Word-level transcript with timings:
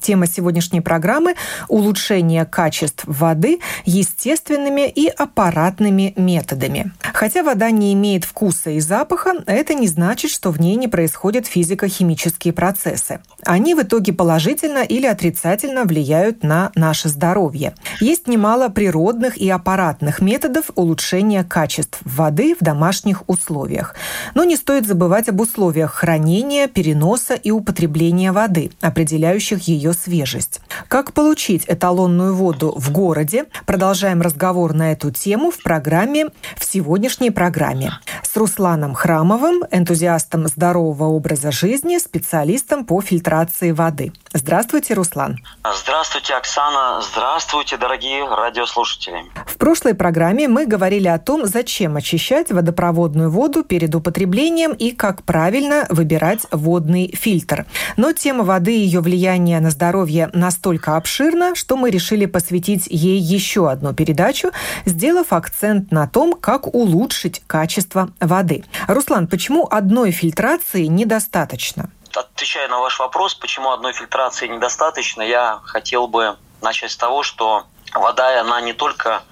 Тема 0.00 0.26
сегодняшней 0.26 0.80
программы– 0.80 1.34
улучшение 1.68 2.44
качеств 2.44 3.02
воды 3.06 3.60
естественными 3.84 4.88
и 4.88 5.08
аппаратными 5.08 6.12
методами. 6.16 6.92
Хотя 7.12 7.42
вода 7.42 7.70
не 7.70 7.92
имеет 7.94 8.24
вкуса 8.24 8.70
и 8.70 8.80
запаха, 8.80 9.32
это 9.46 9.74
не 9.74 9.88
значит, 9.88 10.30
что 10.30 10.50
в 10.50 10.60
ней 10.60 10.76
не 10.76 10.88
происходят 10.88 11.46
физико-химические 11.46 12.52
процессы. 12.52 13.20
Они 13.44 13.74
в 13.74 13.82
итоге 13.82 14.12
положительно 14.12 14.78
или 14.78 15.06
отрицательно 15.06 15.84
влияют 15.84 16.42
на 16.42 16.70
наше 16.74 17.08
здоровье. 17.08 17.74
Есть 18.00 18.28
немало 18.28 18.68
природных 18.68 19.36
и 19.36 19.48
аппаратных 19.48 20.20
методов 20.20 20.70
улучшения 20.74 21.44
качеств 21.44 22.00
воды 22.04 22.54
в 22.58 22.64
домашних 22.64 23.28
условиях. 23.28 23.94
Но 24.34 24.44
не 24.44 24.56
стоит 24.56 24.86
забывать 24.86 25.28
об 25.28 25.40
условиях 25.40 25.94
хранения, 25.94 26.68
переноса 26.68 27.34
и 27.34 27.50
употребления 27.50 28.32
воды, 28.32 28.70
определяющих 28.80 29.62
ее 29.62 29.87
ее 29.88 29.92
свежесть. 29.94 30.60
Как 30.88 31.12
получить 31.12 31.64
эталонную 31.66 32.34
воду 32.34 32.74
в 32.76 32.90
городе? 32.92 33.44
Продолжаем 33.66 34.20
разговор 34.20 34.72
на 34.74 34.92
эту 34.92 35.10
тему 35.10 35.50
в 35.50 35.62
программе 35.62 36.26
в 36.56 36.64
сегодняшней 36.64 37.30
программе 37.30 37.92
с 38.22 38.36
Русланом 38.36 38.94
Храмовым, 38.94 39.64
энтузиастом 39.70 40.46
здорового 40.48 41.04
образа 41.04 41.50
жизни, 41.50 41.98
специалистом 41.98 42.84
по 42.84 43.00
фильтрации 43.00 43.72
воды. 43.72 44.12
Здравствуйте, 44.34 44.94
Руслан. 44.94 45.38
Здравствуйте, 45.64 46.34
Оксана. 46.34 47.00
Здравствуйте, 47.00 47.78
дорогие 47.78 48.28
радиослушатели. 48.28 49.24
В 49.46 49.56
прошлой 49.56 49.94
программе 49.94 50.48
мы 50.48 50.66
говорили 50.66 51.08
о 51.08 51.18
том, 51.18 51.46
зачем 51.46 51.96
очищать 51.96 52.50
водопроводную 52.52 53.30
воду 53.30 53.64
перед 53.64 53.94
употреблением 53.94 54.72
и 54.72 54.90
как 54.90 55.22
правильно 55.22 55.86
выбирать 55.88 56.40
водный 56.50 57.14
фильтр. 57.16 57.64
Но 57.96 58.12
тема 58.12 58.44
воды 58.44 58.76
и 58.76 58.80
ее 58.80 59.00
влияние 59.00 59.60
на 59.60 59.70
здоровье 59.70 60.28
настолько 60.34 60.96
обширна, 60.96 61.54
что 61.54 61.76
мы 61.76 61.90
решили 61.90 62.26
посвятить 62.26 62.86
ей 62.86 63.18
еще 63.18 63.70
одну 63.70 63.94
передачу, 63.94 64.50
сделав 64.84 65.32
акцент 65.32 65.90
на 65.90 66.06
том, 66.06 66.34
как 66.34 66.74
улучшить 66.74 67.42
качество 67.46 68.10
воды. 68.20 68.64
Руслан, 68.86 69.26
почему 69.26 69.66
одной 69.70 70.10
фильтрации 70.10 70.84
недостаточно? 70.84 71.90
Отвечая 72.18 72.66
на 72.66 72.80
ваш 72.80 72.98
вопрос, 72.98 73.36
почему 73.36 73.70
одной 73.70 73.92
фильтрации 73.92 74.48
недостаточно, 74.48 75.22
я 75.22 75.60
хотел 75.64 76.08
бы 76.08 76.36
начать 76.60 76.90
с 76.90 76.96
того, 76.96 77.22
что 77.22 77.66
вода, 77.94 78.40
она 78.40 78.60
не 78.60 78.72
только 78.72 79.22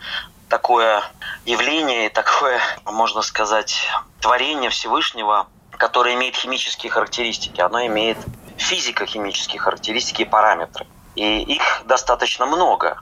такое 0.49 1.03
явление, 1.45 2.11
такое, 2.11 2.61
можно 2.85 3.23
сказать, 3.23 3.89
творение 4.21 4.71
Всевышнего, 4.71 5.49
которое 5.73 6.15
имеет 6.15 6.37
химические 6.37 6.93
характеристики, 6.93 7.61
оно 7.61 7.85
имеет 7.87 8.19
физико-химические 8.57 9.59
характеристики 9.59 10.23
и 10.23 10.25
параметры. 10.25 10.87
И 11.17 11.43
их 11.43 11.83
достаточно 11.87 12.47
много. 12.47 13.01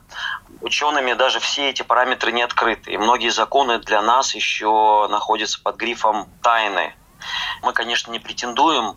Учеными 0.63 1.13
даже 1.13 1.41
все 1.41 1.69
эти 1.69 1.83
параметры 1.83 2.33
не 2.33 2.41
открыты. 2.41 2.93
И 2.93 2.97
многие 2.97 3.29
законы 3.29 3.79
для 3.81 4.01
нас 4.01 4.35
еще 4.35 5.09
находятся 5.11 5.61
под 5.63 5.77
грифом 5.77 6.27
тайны. 6.41 6.95
Мы, 7.62 7.72
конечно, 7.72 8.11
не 8.11 8.19
претендуем 8.19 8.97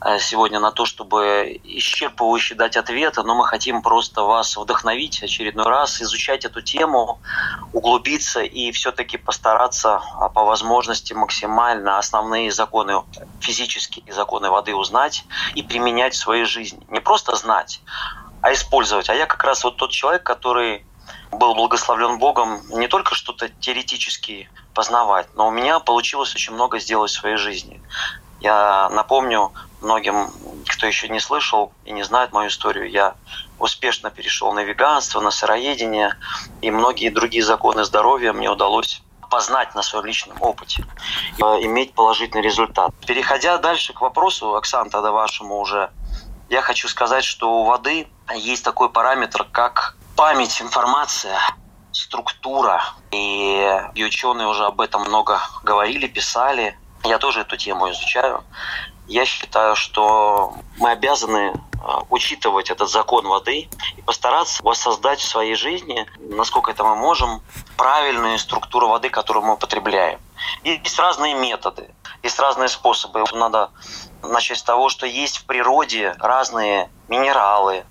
э, 0.00 0.18
сегодня 0.18 0.60
на 0.60 0.70
то, 0.72 0.84
чтобы 0.86 1.60
исчерпывающе 1.64 2.54
дать 2.54 2.76
ответы, 2.76 3.22
но 3.22 3.34
мы 3.34 3.46
хотим 3.46 3.82
просто 3.82 4.22
вас 4.22 4.56
вдохновить 4.56 5.22
очередной 5.22 5.66
раз, 5.66 6.00
изучать 6.00 6.44
эту 6.44 6.62
тему, 6.62 7.20
углубиться 7.72 8.42
и 8.42 8.72
все-таки 8.72 9.16
постараться 9.16 10.00
а, 10.14 10.28
по 10.28 10.44
возможности 10.44 11.12
максимально 11.12 11.98
основные 11.98 12.50
законы, 12.50 13.02
физические 13.40 14.12
законы 14.12 14.50
воды 14.50 14.74
узнать 14.74 15.24
и 15.54 15.62
применять 15.62 16.14
в 16.14 16.18
своей 16.18 16.44
жизни. 16.44 16.86
Не 16.90 17.00
просто 17.00 17.36
знать, 17.36 17.80
а 18.40 18.52
использовать. 18.52 19.10
А 19.10 19.14
я 19.14 19.26
как 19.26 19.42
раз 19.44 19.64
вот 19.64 19.76
тот 19.76 19.90
человек, 19.90 20.22
который 20.22 20.86
был 21.32 21.54
благословлен 21.54 22.18
Богом 22.18 22.62
не 22.70 22.88
только 22.88 23.14
что-то 23.14 23.48
теоретически 23.48 24.48
познавать, 24.76 25.26
но 25.34 25.48
у 25.48 25.50
меня 25.50 25.80
получилось 25.80 26.34
очень 26.34 26.52
много 26.52 26.78
сделать 26.78 27.10
в 27.10 27.14
своей 27.14 27.36
жизни. 27.36 27.80
Я 28.40 28.90
напомню 28.90 29.52
многим, 29.80 30.30
кто 30.68 30.86
еще 30.86 31.08
не 31.08 31.18
слышал 31.18 31.72
и 31.86 31.92
не 31.92 32.02
знает 32.02 32.32
мою 32.32 32.48
историю, 32.48 32.90
я 32.90 33.14
успешно 33.58 34.10
перешел 34.10 34.52
на 34.52 34.64
веганство, 34.64 35.20
на 35.20 35.30
сыроедение, 35.30 36.14
и 36.60 36.70
многие 36.70 37.08
другие 37.08 37.42
законы 37.42 37.84
здоровья 37.84 38.34
мне 38.34 38.50
удалось 38.50 39.02
познать 39.30 39.74
на 39.74 39.82
своем 39.82 40.04
личном 40.04 40.36
опыте, 40.42 40.84
и 41.38 41.40
иметь 41.40 41.94
положительный 41.94 42.42
результат. 42.42 42.90
Переходя 43.06 43.56
дальше 43.56 43.94
к 43.94 44.02
вопросу, 44.02 44.54
Оксан, 44.54 44.90
тогда 44.90 45.10
вашему 45.10 45.58
уже, 45.58 45.90
я 46.50 46.60
хочу 46.60 46.86
сказать, 46.88 47.24
что 47.24 47.62
у 47.62 47.64
воды 47.64 48.08
есть 48.34 48.62
такой 48.62 48.90
параметр, 48.90 49.46
как 49.50 49.96
память, 50.16 50.60
информация, 50.60 51.38
структура. 51.96 52.82
И, 53.10 53.82
и 53.94 54.04
ученые 54.04 54.48
уже 54.48 54.64
об 54.64 54.80
этом 54.80 55.02
много 55.02 55.40
говорили, 55.62 56.06
писали. 56.06 56.78
Я 57.04 57.18
тоже 57.18 57.40
эту 57.40 57.56
тему 57.56 57.90
изучаю. 57.90 58.44
Я 59.06 59.24
считаю, 59.24 59.76
что 59.76 60.54
мы 60.78 60.90
обязаны 60.90 61.52
а, 61.80 62.02
учитывать 62.10 62.70
этот 62.70 62.90
закон 62.90 63.26
воды 63.28 63.68
и 63.96 64.02
постараться 64.02 64.60
воссоздать 64.64 65.20
в 65.20 65.28
своей 65.28 65.54
жизни, 65.54 66.04
насколько 66.18 66.72
это 66.72 66.82
мы 66.82 66.96
можем, 66.96 67.40
правильную 67.76 68.38
структуру 68.38 68.88
воды, 68.88 69.08
которую 69.08 69.44
мы 69.46 69.54
употребляем. 69.54 70.18
Есть 70.64 70.98
разные 70.98 71.34
методы, 71.34 71.94
есть 72.24 72.40
разные 72.40 72.68
способы. 72.68 73.24
Надо 73.32 73.70
начать 74.22 74.58
с 74.58 74.62
того, 74.62 74.88
что 74.88 75.06
есть 75.06 75.38
в 75.38 75.46
природе 75.46 76.16
разные 76.18 76.90
минералы, 77.06 77.84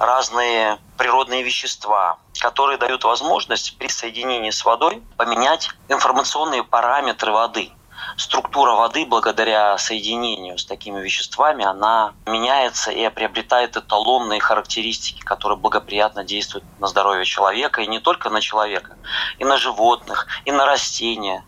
разные 0.00 0.78
природные 0.96 1.42
вещества, 1.42 2.18
которые 2.40 2.78
дают 2.78 3.04
возможность 3.04 3.76
при 3.76 3.88
соединении 3.88 4.50
с 4.50 4.64
водой 4.64 5.02
поменять 5.18 5.70
информационные 5.88 6.64
параметры 6.64 7.30
воды. 7.32 7.70
Структура 8.16 8.72
воды 8.72 9.04
благодаря 9.04 9.76
соединению 9.76 10.56
с 10.56 10.64
такими 10.64 11.00
веществами, 11.00 11.66
она 11.66 12.14
меняется 12.26 12.90
и 12.90 13.06
приобретает 13.10 13.76
эталонные 13.76 14.40
характеристики, 14.40 15.20
которые 15.20 15.58
благоприятно 15.58 16.24
действуют 16.24 16.64
на 16.78 16.86
здоровье 16.86 17.26
человека, 17.26 17.82
и 17.82 17.86
не 17.86 18.00
только 18.00 18.30
на 18.30 18.40
человека, 18.40 18.96
и 19.38 19.44
на 19.44 19.58
животных, 19.58 20.28
и 20.46 20.50
на 20.50 20.64
растения. 20.64 21.44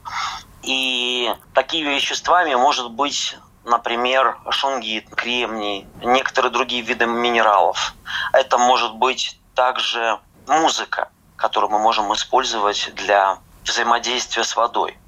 И 0.62 1.34
такими 1.54 1.88
веществами 1.88 2.54
может 2.54 2.90
быть 2.90 3.34
например, 3.64 4.38
шунгит, 4.50 5.08
кремний, 5.14 5.86
некоторые 6.02 6.52
другие 6.52 6.82
виды 6.82 7.06
минералов. 7.06 7.94
Это 8.32 8.58
может 8.58 8.94
быть 8.94 9.38
также 9.54 10.18
музыка, 10.46 11.08
которую 11.36 11.70
мы 11.70 11.78
можем 11.78 12.12
использовать 12.12 12.92
для 12.94 13.38
взаимодействия 13.64 14.44
с 14.44 14.56
водой. 14.56 14.98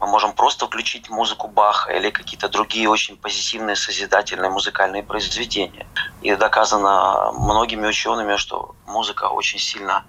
Мы 0.00 0.06
можем 0.08 0.32
просто 0.32 0.66
включить 0.66 1.10
музыку 1.10 1.46
Баха 1.46 1.92
или 1.92 2.10
какие-то 2.10 2.48
другие 2.48 2.88
очень 2.88 3.16
позитивные, 3.16 3.76
созидательные 3.76 4.50
музыкальные 4.50 5.04
произведения. 5.04 5.86
И 6.22 6.34
доказано 6.34 7.30
многими 7.32 7.86
учеными, 7.86 8.36
что 8.36 8.74
музыка 8.86 9.24
очень 9.24 9.60
сильно 9.60 10.04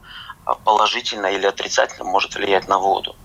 положительно 0.64 1.28
или 1.28 1.46
отрицательно 1.46 2.06
может 2.06 2.36
влиять 2.36 2.68
на 2.68 2.80
воду. 2.80 3.16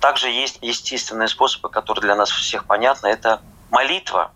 Также 0.00 0.28
есть 0.28 0.58
естественные 0.62 1.28
способы, 1.28 1.68
которые 1.68 2.02
для 2.02 2.16
нас 2.16 2.30
всех 2.30 2.64
понятны. 2.64 3.06
Это 3.06 3.40
молитва. 3.70 4.32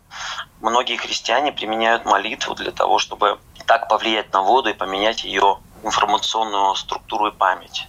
Многие 0.60 0.96
христиане 0.96 1.52
применяют 1.52 2.04
молитву 2.04 2.54
для 2.54 2.70
того, 2.70 2.98
чтобы 2.98 3.38
так 3.66 3.88
повлиять 3.88 4.32
на 4.32 4.42
воду 4.42 4.70
и 4.70 4.74
поменять 4.74 5.24
ее 5.24 5.58
информационную 5.82 6.74
структуру 6.74 7.28
и 7.28 7.32
память. 7.32 7.88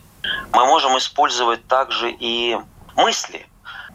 Мы 0.51 0.65
можем 0.65 0.97
использовать 0.97 1.67
также 1.67 2.11
и 2.11 2.57
мысли, 2.95 3.47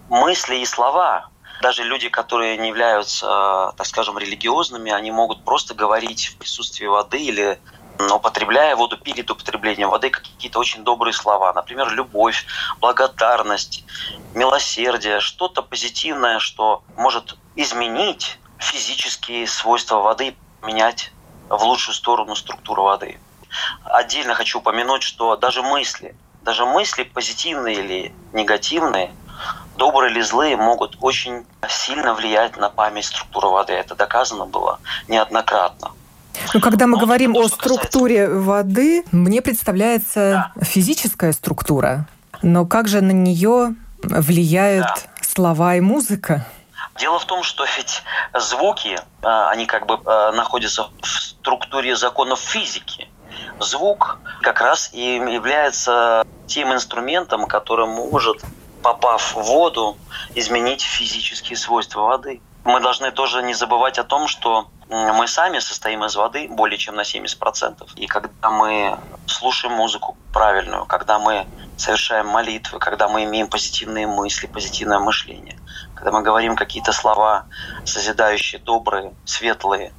мысли 0.09 0.57
и 0.57 0.65
слова. 0.65 1.29
Даже 1.63 1.83
люди, 1.85 2.09
которые 2.09 2.57
не 2.57 2.69
являются, 2.69 3.75
так 3.77 3.87
скажем, 3.87 4.17
религиозными, 4.17 4.91
они 4.93 5.11
могут 5.11 5.45
просто 5.45 5.75
говорить 5.75 6.27
в 6.27 6.39
присутствии 6.39 6.87
воды 6.87 7.19
или 7.19 7.61
употребляя 8.11 8.77
воду 8.77 8.97
перед 8.97 9.31
употреблением 9.31 9.91
воды 9.91 10.11
какие-то 10.11 10.59
очень 10.59 10.85
добрые 10.85 11.13
слова. 11.13 11.53
Например, 11.53 11.91
любовь, 11.91 12.47
благодарность, 12.81 13.85
милосердие, 14.35 15.21
что-то 15.21 15.63
позитивное, 15.63 16.39
что 16.39 16.83
может 16.97 17.37
изменить 17.57 18.39
физические 18.59 19.47
свойства 19.47 19.97
воды, 19.97 20.37
менять 20.63 21.13
в 21.49 21.63
лучшую 21.65 21.95
сторону 21.95 22.37
структуру 22.37 22.85
воды. 22.85 23.19
Отдельно 23.85 24.35
хочу 24.35 24.59
упомянуть, 24.59 25.03
что 25.03 25.37
даже 25.37 25.63
мысли, 25.63 26.15
даже 26.43 26.65
мысли 26.65 27.03
позитивные 27.03 27.77
или 27.77 28.15
негативные, 28.33 29.13
добрые 29.77 30.13
или 30.13 30.21
злые, 30.21 30.57
могут 30.57 30.97
очень 31.01 31.45
сильно 31.69 32.15
влиять 32.15 32.57
на 32.57 32.69
память 32.71 33.07
структуры 33.07 33.49
воды. 33.49 33.73
Это 33.73 33.95
доказано 33.95 34.47
было 34.47 34.79
неоднократно. 35.09 35.93
Ну, 36.55 36.61
когда 36.61 36.87
мы 36.87 36.97
Но 36.97 37.05
говорим 37.05 37.37
о 37.37 37.49
структуре 37.49 38.27
касается... 38.27 38.41
воды, 38.41 39.05
мне 39.13 39.43
представляется 39.43 40.51
да. 40.55 40.65
физическая 40.65 41.33
структура. 41.33 42.07
Но 42.43 42.67
как 42.67 42.89
же 42.89 43.01
на 43.01 43.13
нее 43.13 43.75
влияют 44.03 44.87
да. 44.87 44.97
слова 45.23 45.75
и 45.77 45.81
музыка? 45.81 46.47
Дело 46.99 47.19
в 47.19 47.25
том, 47.25 47.43
что 47.43 47.65
ведь 47.77 48.03
звуки, 48.35 48.99
а, 49.23 49.51
они 49.51 49.67
как 49.67 49.87
бы 49.87 49.99
а, 50.05 50.33
находятся 50.33 50.89
в 51.01 51.07
структуре 51.07 51.97
законов 51.97 52.41
физики. 52.41 53.09
Звук 53.59 54.19
как 54.43 54.61
раз 54.61 54.91
и 54.93 55.15
является 55.15 56.27
тем 56.47 56.73
инструментом, 56.73 57.47
который 57.47 57.87
может, 57.87 58.43
попав 58.83 59.35
в 59.35 59.43
воду, 59.43 59.97
изменить 60.35 60.83
физические 60.83 61.57
свойства 61.57 62.01
воды. 62.03 62.41
Мы 62.65 62.81
должны 62.81 63.11
тоже 63.13 63.43
не 63.43 63.55
забывать 63.55 63.99
о 63.99 64.05
том, 64.05 64.27
что 64.27 64.69
мы 64.91 65.29
сами 65.29 65.61
состоим 65.61 66.05
из 66.05 66.17
воды 66.17 66.49
более 66.49 66.77
чем 66.77 66.97
на 66.97 67.03
70%. 67.03 67.91
И 67.97 68.07
когда 68.07 68.51
мы 68.51 68.99
слушаем 69.27 69.75
музыку 69.75 70.17
правильную, 70.33 70.85
когда 70.87 71.19
мы 71.19 71.47
совершаем 71.77 72.27
молитвы, 72.27 72.79
когда 72.79 73.09
мы 73.09 73.25
имеем 73.25 73.49
позитивные 73.49 74.07
мысли, 74.07 74.47
позитивное 74.47 74.99
мышление, 74.99 75.57
когда 75.95 76.11
мы 76.11 76.23
говорим 76.23 76.57
какие-то 76.57 76.93
слова 76.93 77.47
созидающие, 77.85 78.61
добрые, 78.61 79.13
светлые, 79.25 79.93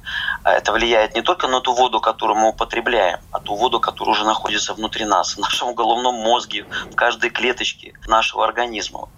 а 0.44 0.52
это 0.52 0.72
влияет 0.72 1.14
не 1.14 1.22
только 1.22 1.48
на 1.48 1.60
ту 1.60 1.74
воду, 1.74 2.00
которую 2.00 2.38
мы 2.38 2.48
употребляем, 2.48 3.20
а 3.30 3.40
ту 3.40 3.54
воду, 3.54 3.80
которая 3.80 4.12
уже 4.12 4.24
находится 4.24 4.74
внутри 4.74 5.04
нас, 5.04 5.36
в 5.36 5.40
нашем 5.40 5.74
головном 5.74 6.16
мозге, 6.16 6.66
в 6.90 6.94
каждой 6.94 7.30
клеточке 7.30 7.94
нашего 8.06 8.44
организма. 8.44 9.08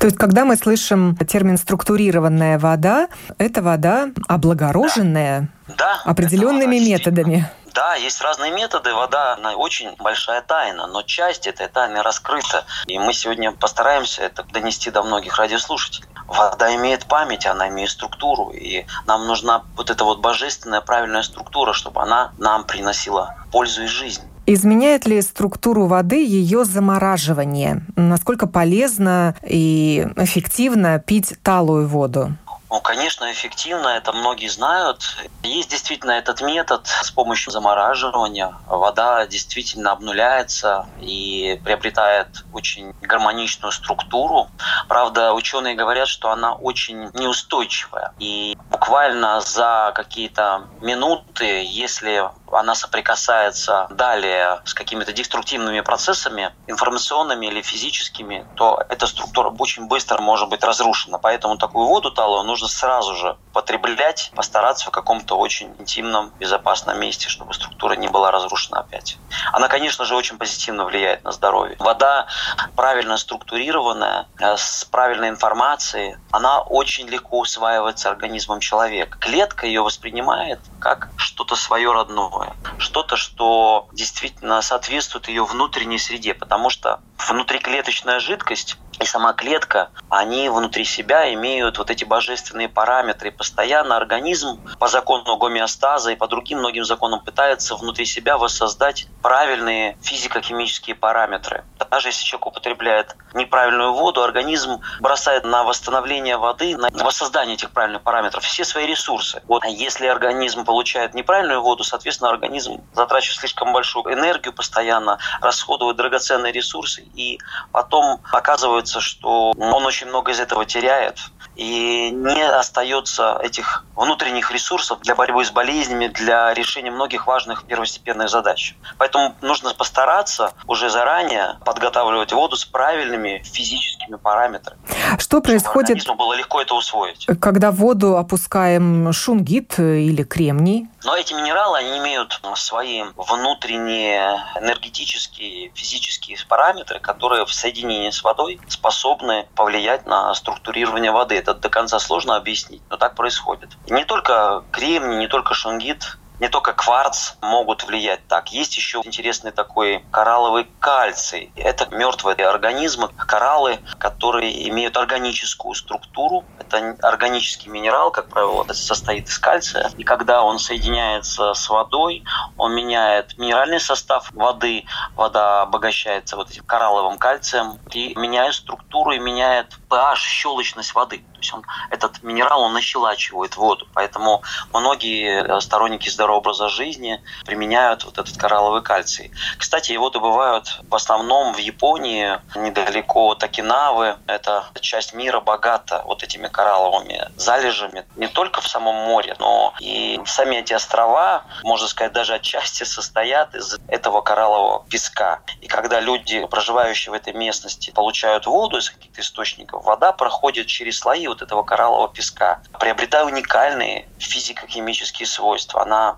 То 0.00 0.06
есть, 0.06 0.16
когда 0.16 0.44
мы 0.44 0.56
слышим 0.56 1.16
термин 1.16 1.58
«структурированная 1.58 2.58
вода», 2.58 3.08
это 3.36 3.62
вода 3.62 4.10
облагороженная 4.28 5.48
да. 5.76 6.00
определенными 6.04 6.78
методами. 6.78 7.50
Да, 7.74 7.94
есть 7.96 8.20
разные 8.20 8.52
методы. 8.52 8.94
Вода 8.94 9.34
она 9.34 9.54
очень 9.54 9.94
большая 9.96 10.40
тайна, 10.42 10.86
но 10.86 11.02
часть 11.02 11.46
этой 11.46 11.68
тайны 11.68 12.02
раскрыта. 12.02 12.64
И 12.86 12.98
мы 12.98 13.12
сегодня 13.12 13.52
постараемся 13.52 14.22
это 14.22 14.44
донести 14.44 14.90
до 14.90 15.02
многих 15.02 15.36
радиослушателей. 15.36 16.08
Вода 16.26 16.74
имеет 16.76 17.06
память, 17.06 17.46
она 17.46 17.68
имеет 17.68 17.90
структуру, 17.90 18.50
и 18.50 18.86
нам 19.06 19.26
нужна 19.26 19.62
вот 19.76 19.90
эта 19.90 20.04
вот 20.04 20.20
божественная 20.20 20.80
правильная 20.80 21.22
структура, 21.22 21.72
чтобы 21.72 22.02
она 22.02 22.32
нам 22.38 22.64
приносила 22.64 23.36
пользу 23.50 23.84
и 23.84 23.86
жизнь. 23.86 24.22
Изменяет 24.50 25.04
ли 25.04 25.20
структуру 25.20 25.84
воды 25.84 26.24
ее 26.24 26.64
замораживание? 26.64 27.82
Насколько 27.96 28.46
полезно 28.46 29.36
и 29.46 30.08
эффективно 30.16 30.98
пить 30.98 31.34
талую 31.42 31.86
воду? 31.86 32.32
Ну, 32.70 32.80
конечно, 32.80 33.30
эффективно, 33.30 33.88
это 33.88 34.14
многие 34.14 34.48
знают. 34.48 35.18
Есть 35.42 35.70
действительно 35.70 36.12
этот 36.12 36.40
метод 36.40 36.86
с 36.86 37.10
помощью 37.10 37.52
замораживания. 37.52 38.54
Вода 38.66 39.26
действительно 39.26 39.92
обнуляется 39.92 40.86
и 40.98 41.60
приобретает 41.62 42.44
очень 42.54 42.94
гармоничную 43.02 43.72
структуру. 43.72 44.48
Правда, 44.88 45.34
ученые 45.34 45.74
говорят, 45.74 46.08
что 46.08 46.30
она 46.30 46.54
очень 46.54 47.10
неустойчивая. 47.12 48.12
И 48.18 48.56
буквально 48.70 49.42
за 49.42 49.92
какие-то 49.94 50.64
минуты, 50.80 51.64
если 51.66 52.30
она 52.52 52.74
соприкасается 52.74 53.86
далее 53.90 54.60
с 54.64 54.74
какими-то 54.74 55.12
деструктивными 55.12 55.80
процессами, 55.80 56.54
информационными 56.66 57.46
или 57.46 57.62
физическими, 57.62 58.46
то 58.54 58.82
эта 58.88 59.06
структура 59.06 59.50
очень 59.50 59.86
быстро 59.86 60.20
может 60.20 60.48
быть 60.48 60.64
разрушена. 60.64 61.18
Поэтому 61.18 61.56
такую 61.56 61.86
воду 61.86 62.10
талую 62.10 62.44
нужно 62.44 62.68
сразу 62.68 63.14
же 63.14 63.38
потреблять, 63.58 64.30
постараться 64.36 64.86
в 64.86 64.92
каком-то 64.92 65.36
очень 65.36 65.74
интимном, 65.80 66.32
безопасном 66.38 67.00
месте, 67.00 67.28
чтобы 67.28 67.54
структура 67.54 67.94
не 67.94 68.06
была 68.06 68.30
разрушена 68.30 68.78
опять. 68.78 69.18
Она, 69.52 69.66
конечно 69.66 70.04
же, 70.04 70.14
очень 70.14 70.38
позитивно 70.38 70.84
влияет 70.84 71.24
на 71.24 71.32
здоровье. 71.32 71.74
Вода 71.80 72.28
правильно 72.76 73.16
структурированная, 73.16 74.28
э, 74.38 74.56
с 74.56 74.84
правильной 74.84 75.30
информацией, 75.30 76.16
она 76.30 76.60
очень 76.60 77.08
легко 77.08 77.40
усваивается 77.40 78.08
организмом 78.08 78.60
человека. 78.60 79.18
Клетка 79.18 79.66
ее 79.66 79.82
воспринимает 79.82 80.60
как 80.78 81.08
что-то 81.16 81.56
свое 81.56 81.90
родное 81.90 82.54
что-то, 82.78 83.16
что 83.16 83.88
действительно 83.92 84.62
соответствует 84.62 85.28
ее 85.28 85.44
внутренней 85.44 85.98
среде, 85.98 86.34
потому 86.34 86.70
что 86.70 87.00
внутриклеточная 87.18 88.20
жидкость 88.20 88.78
и 89.00 89.04
сама 89.04 89.32
клетка, 89.32 89.90
они 90.08 90.48
внутри 90.48 90.84
себя 90.84 91.32
имеют 91.34 91.78
вот 91.78 91.90
эти 91.90 92.04
божественные 92.04 92.68
параметры. 92.68 93.30
Постоянно 93.30 93.96
организм 93.96 94.60
по 94.78 94.88
закону 94.88 95.36
гомеостаза 95.36 96.10
и 96.12 96.16
по 96.16 96.26
другим 96.26 96.58
многим 96.58 96.84
законам 96.84 97.20
пытается 97.20 97.76
внутри 97.76 98.06
себя 98.06 98.38
воссоздать 98.38 99.06
правильные 99.22 99.96
физико-химические 100.02 100.96
параметры. 100.96 101.64
Даже 101.90 102.08
если 102.08 102.24
человек 102.24 102.46
употребляет 102.48 103.16
неправильную 103.34 103.92
воду, 103.92 104.22
организм 104.22 104.80
бросает 105.00 105.44
на 105.44 105.64
восстановление 105.64 106.36
воды, 106.36 106.76
на 106.76 106.90
воссоздание 107.04 107.54
этих 107.54 107.70
правильных 107.70 108.02
параметров 108.02 108.44
все 108.44 108.64
свои 108.64 108.86
ресурсы. 108.86 109.42
Вот 109.46 109.64
если 109.64 110.06
организм 110.06 110.64
получает 110.64 111.14
неправильную 111.14 111.62
воду, 111.62 111.84
соответственно, 111.84 112.30
организм 112.30 112.82
затрачивает 112.94 113.38
слишком 113.38 113.72
большую 113.72 114.12
энергию 114.12 114.52
постоянно, 114.52 115.18
расходует 115.40 115.96
драгоценные 115.96 116.52
ресурсы 116.52 117.07
и 117.14 117.38
потом 117.72 118.20
оказывается 118.30 119.00
что 119.00 119.52
он 119.52 119.84
очень 119.84 120.08
много 120.08 120.32
из 120.32 120.40
этого 120.40 120.64
теряет, 120.64 121.18
и 121.56 122.10
не 122.10 122.42
остается 122.42 123.38
этих 123.42 123.84
внутренних 123.96 124.52
ресурсов 124.52 125.00
для 125.00 125.14
борьбы 125.14 125.44
с 125.44 125.50
болезнями, 125.50 126.06
для 126.06 126.54
решения 126.54 126.90
многих 126.90 127.26
важных 127.26 127.64
первостепенных 127.64 128.28
задач. 128.28 128.76
Поэтому 128.96 129.34
нужно 129.40 129.74
постараться 129.74 130.52
уже 130.66 130.88
заранее 130.88 131.58
подготавливать 131.64 132.32
воду 132.32 132.56
с 132.56 132.64
правильными 132.64 133.42
физическими 133.44 134.16
параметрами. 134.16 134.80
Что 135.18 135.40
происходит? 135.40 136.00
Чтобы 136.00 136.18
было 136.18 136.34
легко 136.34 136.60
это 136.60 136.74
усвоить. 136.74 137.26
Когда 137.40 137.70
в 137.70 137.76
воду 137.76 138.16
опускаем 138.16 139.12
шунгит 139.12 139.78
или 139.78 140.22
кремний? 140.22 140.88
Но 141.04 141.16
эти 141.16 141.32
минералы, 141.34 141.78
они 141.78 141.98
имеют 141.98 142.40
свои 142.56 143.04
внутренние 143.16 144.40
энергетические, 144.60 145.70
физические 145.74 146.36
параметры, 146.48 147.00
которые 147.00 147.46
в 147.46 147.52
соединении 147.52 148.10
с 148.10 148.22
водой 148.22 148.60
способны 148.68 149.46
повлиять 149.54 150.06
на 150.06 150.34
структурирование 150.34 151.12
воды. 151.12 151.36
Это 151.36 151.54
до 151.54 151.68
конца 151.68 151.98
сложно 151.98 152.36
объяснить, 152.36 152.82
но 152.90 152.96
так 152.96 153.14
происходит. 153.14 153.70
И 153.86 153.92
не 153.92 154.04
только 154.04 154.64
кремний, 154.70 155.16
не 155.16 155.28
только 155.28 155.54
шунгит 155.54 156.18
не 156.40 156.48
только 156.48 156.72
кварц 156.72 157.34
могут 157.40 157.84
влиять 157.84 158.26
так. 158.28 158.52
Есть 158.52 158.76
еще 158.76 159.00
интересный 159.04 159.50
такой 159.50 160.04
коралловый 160.10 160.68
кальций. 160.78 161.52
Это 161.56 161.86
мертвые 161.94 162.36
организмы, 162.46 163.08
кораллы, 163.08 163.78
которые 163.98 164.68
имеют 164.68 164.96
органическую 164.96 165.74
структуру. 165.74 166.44
Это 166.58 166.96
органический 167.02 167.70
минерал, 167.70 168.10
как 168.10 168.28
правило, 168.28 168.64
состоит 168.72 169.28
из 169.28 169.38
кальция. 169.38 169.90
И 169.96 170.04
когда 170.04 170.42
он 170.42 170.58
соединяется 170.58 171.54
с 171.54 171.68
водой, 171.68 172.24
он 172.56 172.74
меняет 172.74 173.36
минеральный 173.38 173.80
состав 173.80 174.30
воды. 174.32 174.84
Вода 175.16 175.62
обогащается 175.62 176.36
вот 176.36 176.50
этим 176.50 176.64
коралловым 176.64 177.18
кальцием 177.18 177.78
и 177.92 178.14
меняет 178.16 178.54
структуру 178.54 179.12
и 179.12 179.18
меняет 179.18 179.72
pH, 179.88 180.16
щелочность 180.16 180.94
воды. 180.94 181.18
То 181.18 181.38
есть 181.38 181.54
он, 181.54 181.64
этот 181.90 182.22
минерал, 182.22 182.62
он 182.62 182.72
нащелачивает 182.72 183.56
воду. 183.56 183.86
Поэтому 183.94 184.42
многие 184.72 185.60
сторонники 185.60 186.08
здорового 186.28 186.38
образа 186.38 186.68
жизни 186.68 187.20
применяют 187.46 188.04
вот 188.04 188.18
этот 188.18 188.36
коралловый 188.36 188.82
кальций. 188.82 189.30
Кстати, 189.56 189.92
его 189.92 190.10
добывают 190.10 190.80
в 190.88 190.94
основном 190.94 191.54
в 191.54 191.58
Японии, 191.58 192.38
недалеко 192.54 193.30
от 193.30 193.42
Окинавы. 193.42 194.16
Это 194.26 194.66
часть 194.80 195.14
мира 195.14 195.40
богата 195.40 196.02
вот 196.04 196.22
этими 196.22 196.48
коралловыми 196.48 197.28
залежами. 197.36 198.04
Не 198.16 198.28
только 198.28 198.60
в 198.60 198.68
самом 198.68 198.94
море, 198.94 199.36
но 199.38 199.72
и 199.80 200.20
сами 200.26 200.56
эти 200.56 200.74
острова, 200.74 201.44
можно 201.64 201.88
сказать, 201.88 202.12
даже 202.12 202.34
отчасти 202.34 202.84
состоят 202.84 203.54
из 203.54 203.78
этого 203.88 204.20
кораллового 204.20 204.84
песка. 204.90 205.40
И 205.60 205.66
когда 205.66 206.00
люди, 206.00 206.46
проживающие 206.46 207.10
в 207.10 207.14
этой 207.14 207.32
местности, 207.32 207.90
получают 207.90 208.46
воду 208.46 208.78
из 208.78 208.90
каких-то 208.90 209.20
источников, 209.20 209.84
вода 209.84 210.12
проходит 210.12 210.66
через 210.66 210.98
слои 210.98 211.26
вот 211.26 211.42
этого 211.42 211.62
кораллового 211.62 212.08
песка, 212.08 212.60
приобретая 212.78 213.24
уникальные 213.24 214.08
физико-химические 214.18 215.26
свойства. 215.26 215.82
Она 215.82 216.17